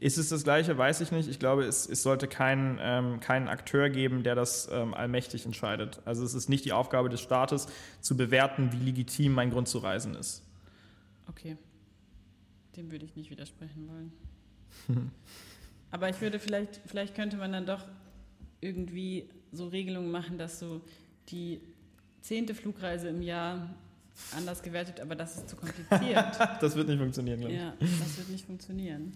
[0.00, 0.76] Ist es das Gleiche?
[0.76, 1.28] Weiß ich nicht.
[1.28, 6.00] Ich glaube, es, es sollte keinen ähm, keinen Akteur geben, der das ähm, allmächtig entscheidet.
[6.04, 7.68] Also es ist nicht die Aufgabe des Staates,
[8.00, 10.42] zu bewerten, wie legitim mein Grund zu reisen ist.
[11.28, 11.56] Okay.
[12.76, 14.12] Dem würde ich nicht widersprechen wollen.
[15.90, 17.84] Aber ich würde vielleicht, vielleicht könnte man dann doch
[18.60, 20.80] irgendwie so Regelungen machen, dass so
[21.28, 21.60] die
[22.22, 23.68] zehnte Flugreise im Jahr
[24.36, 26.38] anders gewertet, aber das ist zu kompliziert.
[26.60, 27.60] Das wird nicht funktionieren, glaube ich.
[27.60, 29.12] Ja, das wird nicht funktionieren.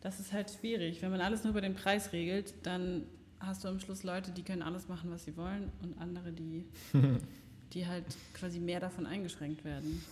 [0.00, 1.00] Das ist halt schwierig.
[1.02, 3.04] Wenn man alles nur über den Preis regelt, dann
[3.40, 6.64] hast du am Schluss Leute, die können alles machen, was sie wollen und andere, die,
[7.72, 10.02] die halt quasi mehr davon eingeschränkt werden.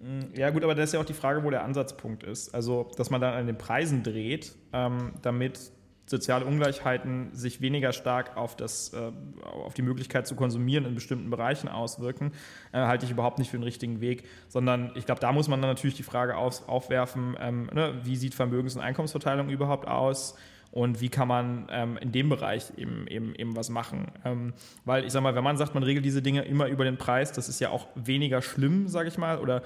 [0.00, 2.54] Mm, Ja gut, aber das ist ja auch die Frage, wo der Ansatzpunkt ist.
[2.54, 5.72] Also, dass man dann an den Preisen dreht, ähm, damit
[6.10, 9.12] soziale Ungleichheiten sich weniger stark auf, das, äh,
[9.44, 12.32] auf die Möglichkeit zu konsumieren in bestimmten Bereichen auswirken,
[12.72, 14.24] äh, halte ich überhaupt nicht für den richtigen Weg.
[14.48, 18.16] Sondern ich glaube, da muss man dann natürlich die Frage auf, aufwerfen, ähm, ne, wie
[18.16, 20.36] sieht Vermögens- und Einkommensverteilung überhaupt aus?
[20.72, 24.08] Und wie kann man ähm, in dem Bereich eben, eben, eben was machen?
[24.24, 24.52] Ähm,
[24.84, 27.32] weil ich sage mal, wenn man sagt, man regelt diese Dinge immer über den Preis,
[27.32, 29.62] das ist ja auch weniger schlimm, sage ich mal, oder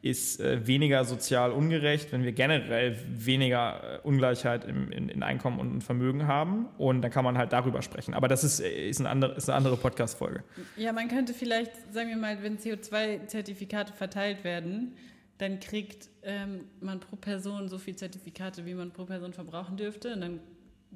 [0.00, 5.58] ist äh, weniger sozial ungerecht, wenn wir generell weniger äh, Ungleichheit im, in, in Einkommen
[5.58, 6.66] und Vermögen haben.
[6.78, 8.14] Und dann kann man halt darüber sprechen.
[8.14, 10.44] Aber das ist, äh, ist, ein andere, ist eine andere Podcast-Folge.
[10.76, 14.94] Ja, man könnte vielleicht, sagen wir mal, wenn CO2-Zertifikate verteilt werden,
[15.38, 20.14] dann kriegt ähm, man pro Person so viel Zertifikate, wie man pro Person verbrauchen dürfte.
[20.14, 20.40] Und dann,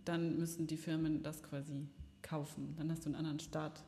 [0.05, 1.89] dann müssen die Firmen das quasi
[2.23, 2.75] kaufen.
[2.79, 3.83] Dann hast du einen anderen Start.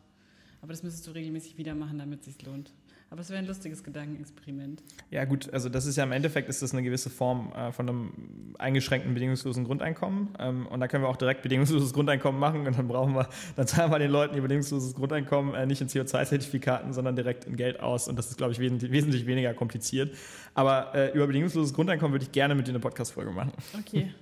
[0.60, 2.72] Aber das müsstest du regelmäßig wieder machen, damit es sich lohnt.
[3.14, 4.82] Aber es wäre ein lustiges Gedankenexperiment.
[5.12, 7.88] Ja gut, also das ist ja im Endeffekt ist das eine gewisse Form äh, von
[7.88, 10.30] einem eingeschränkten bedingungslosen Grundeinkommen.
[10.40, 13.68] Ähm, und da können wir auch direkt bedingungsloses Grundeinkommen machen und dann brauchen wir, dann
[13.68, 17.78] zahlen wir den Leuten ihr bedingungsloses Grundeinkommen äh, nicht in CO2-Zertifikaten, sondern direkt in Geld
[17.78, 18.08] aus.
[18.08, 20.12] Und das ist, glaube ich, wesentlich, wesentlich weniger kompliziert.
[20.54, 23.52] Aber äh, über bedingungsloses Grundeinkommen würde ich gerne mit dir eine Podcast-Folge machen.
[23.78, 24.12] Okay,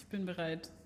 [0.00, 0.68] ich bin bereit.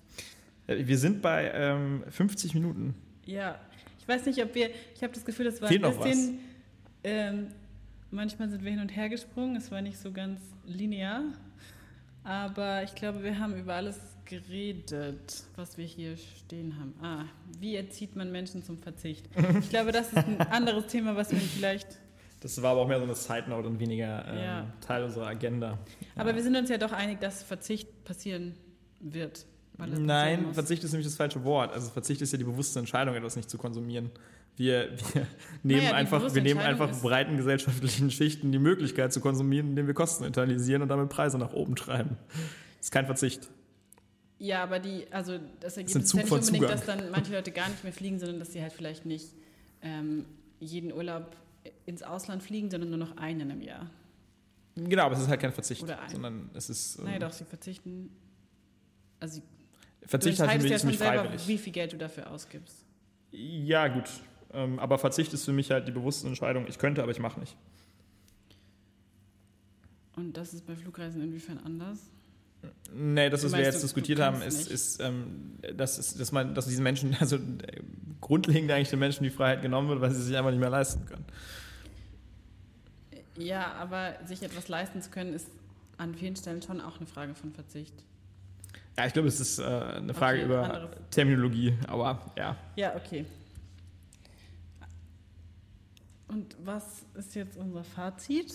[0.68, 2.96] Äh, Wir sind bei ähm, 50 Minuten.
[3.24, 3.60] Ja,
[4.00, 6.40] ich weiß nicht, ob wir, ich habe das Gefühl, das war Fehlt ein noch bisschen,
[7.06, 7.46] ähm,
[8.10, 11.22] manchmal sind wir hin und her gesprungen, es war nicht so ganz linear,
[12.24, 16.94] aber ich glaube, wir haben über alles geredet, was wir hier stehen haben.
[17.00, 17.24] Ah,
[17.60, 19.28] wie erzieht man Menschen zum Verzicht?
[19.60, 21.86] Ich glaube, das ist ein anderes Thema, was wir vielleicht,
[22.40, 24.66] Das war aber auch mehr so eine Side-Note und weniger ähm, Ja.
[24.80, 25.78] Teil unserer Agenda.
[26.16, 28.56] aber wir sind uns ja doch einig, dass Verzicht passieren
[28.98, 29.46] wird.
[29.78, 30.54] passieren Nein, muss.
[30.56, 31.72] Verzicht ist nämlich das falsche Wort.
[31.72, 34.10] Also Verzicht ist ja die bewusste Entscheidung, etwas nicht zu konsumieren.
[34.56, 35.26] Wir, wir
[35.62, 39.94] nehmen die einfach, wir nehmen einfach breiten gesellschaftlichen Schichten die Möglichkeit zu konsumieren, indem wir
[39.94, 42.16] Kosten internalisieren und damit Preise nach oben treiben.
[42.78, 43.48] Das ist kein Verzicht.
[44.38, 46.70] Ja, aber die, also das Ergebnis ein ist ja nicht unbedingt, Zugang.
[46.70, 49.28] dass dann manche Leute gar nicht mehr fliegen, sondern dass sie halt vielleicht nicht
[49.82, 50.26] ähm,
[50.60, 51.36] jeden Urlaub
[51.86, 53.90] ins Ausland fliegen, sondern nur noch einen im Jahr.
[54.74, 56.10] Genau, aber es ist halt kein Verzicht, Oder ein.
[56.10, 56.98] sondern es ist.
[56.98, 58.10] ähm, Naja, doch, sie verzichten.
[59.20, 59.42] Also sie,
[60.06, 61.48] Verzicht halt entscheidest ja schon mich selber, freiwillig.
[61.48, 62.84] wie viel Geld du dafür ausgibst.
[63.30, 64.04] Ja, gut.
[64.56, 66.66] Ähm, aber Verzicht ist für mich halt die bewusste Entscheidung.
[66.66, 67.54] Ich könnte, aber ich mache nicht.
[70.16, 71.98] Und das ist bei Flugreisen inwiefern anders?
[72.94, 76.32] Nee, das, was wir jetzt du- diskutiert du haben, ist, ist, ähm, dass, ist dass,
[76.32, 77.40] man, dass diesen Menschen, also äh,
[78.22, 81.04] grundlegend eigentlich den Menschen die Freiheit genommen wird, weil sie sich einfach nicht mehr leisten
[81.06, 81.24] können.
[83.36, 85.48] Ja, aber sich etwas leisten zu können, ist
[85.98, 87.94] an vielen Stellen schon auch eine Frage von Verzicht.
[88.98, 90.90] Ja, ich glaube, es ist äh, eine Frage Okay, über anderes.
[91.10, 92.56] Terminologie, aber ja.
[92.76, 93.26] Ja, okay.
[96.28, 98.52] Und was ist jetzt unser Fazit?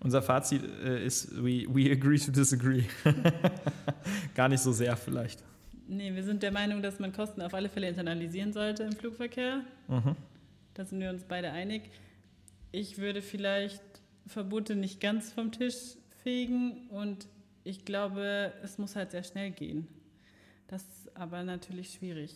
[0.00, 2.84] Unser Fazit äh, ist, we, we agree to disagree.
[4.34, 5.42] Gar nicht so sehr vielleicht.
[5.86, 9.62] Nee, wir sind der Meinung, dass man Kosten auf alle Fälle internalisieren sollte im Flugverkehr.
[9.88, 10.16] Mhm.
[10.74, 11.90] Da sind wir uns beide einig.
[12.70, 13.82] Ich würde vielleicht
[14.26, 17.26] Verbote nicht ganz vom Tisch fegen und
[17.64, 19.88] ich glaube, es muss halt sehr schnell gehen.
[20.68, 22.34] Das ist aber natürlich schwierig,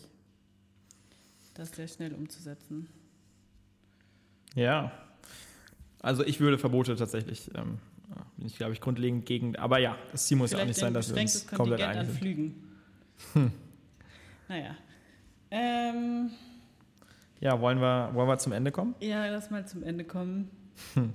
[1.54, 2.88] das sehr schnell umzusetzen.
[4.54, 4.92] Ja.
[6.00, 7.78] Also ich würde Verbote tatsächlich, ähm,
[8.36, 10.88] bin ich glaube ich grundlegend gegen, aber ja, das Ziel muss ja auch nicht sein,
[10.88, 12.18] ein dass wir uns komplett Kontingent an einig sind.
[12.18, 12.68] Flügen.
[13.34, 13.52] Hm.
[14.48, 14.76] Naja.
[15.50, 16.30] Ähm,
[17.40, 18.94] Ja, wollen wir, wollen wir zum Ende kommen?
[19.00, 20.50] ja, lass mal zum Ende kommen.
[20.94, 21.12] Hm.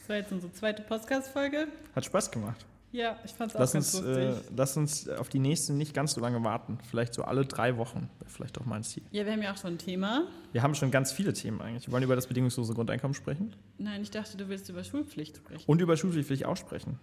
[0.00, 1.68] Das war jetzt unsere zweite Podcast-Folge.
[1.94, 2.64] Hat Spaß gemacht.
[2.96, 4.24] Ja, ich fand es auch Lass ganz uns, lustig.
[4.24, 6.78] äh, lass uns auf die nächste nicht ganz so lange warten.
[6.88, 8.08] Vielleicht so alle drei Wochen.
[8.18, 9.02] Wäre vielleicht auch mein Ziel.
[9.10, 10.26] ja, wir haben ja auch schon ein Thema.
[10.52, 11.86] Wir haben schon ganz viele Themen eigentlich.
[11.86, 15.64] Wir wollen über das bedingungslose Grundeinkommen sprechen Nein, ich dachte, du willst über Schulpflicht sprechen.
[15.66, 16.98] und über Schulpflicht will ich auch sprechen.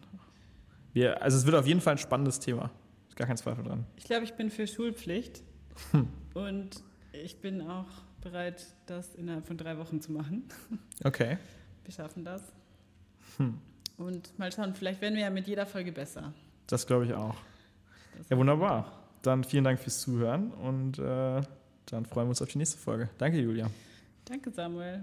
[0.94, 2.72] Wir, also es wird auf jeden Fall ein spannendes Thema.
[3.08, 3.86] Ist gar kein Zweifel dran.
[3.96, 5.44] Ich glaube, ich bin für Schulpflicht.
[5.92, 6.08] Hm.
[6.34, 7.86] Und ich bin auch
[8.22, 10.46] bereit, das innerhalb von drei Wochen zu machen.
[11.04, 11.38] Okay.
[11.84, 12.42] Wir schaffen das.
[13.38, 13.60] Hm.
[14.04, 16.34] Und mal schauen, vielleicht werden wir ja mit jeder Folge besser.
[16.68, 17.36] Das glaube ich auch.
[18.18, 19.00] Das Ja, wunderbar.
[19.22, 21.42] Dann vielen Dank fürs Zuhören und äh,
[21.86, 23.10] dann freuen wir uns auf die nächste Folge.
[23.18, 23.70] Danke, Julia.
[24.26, 25.02] Danke, Samuel.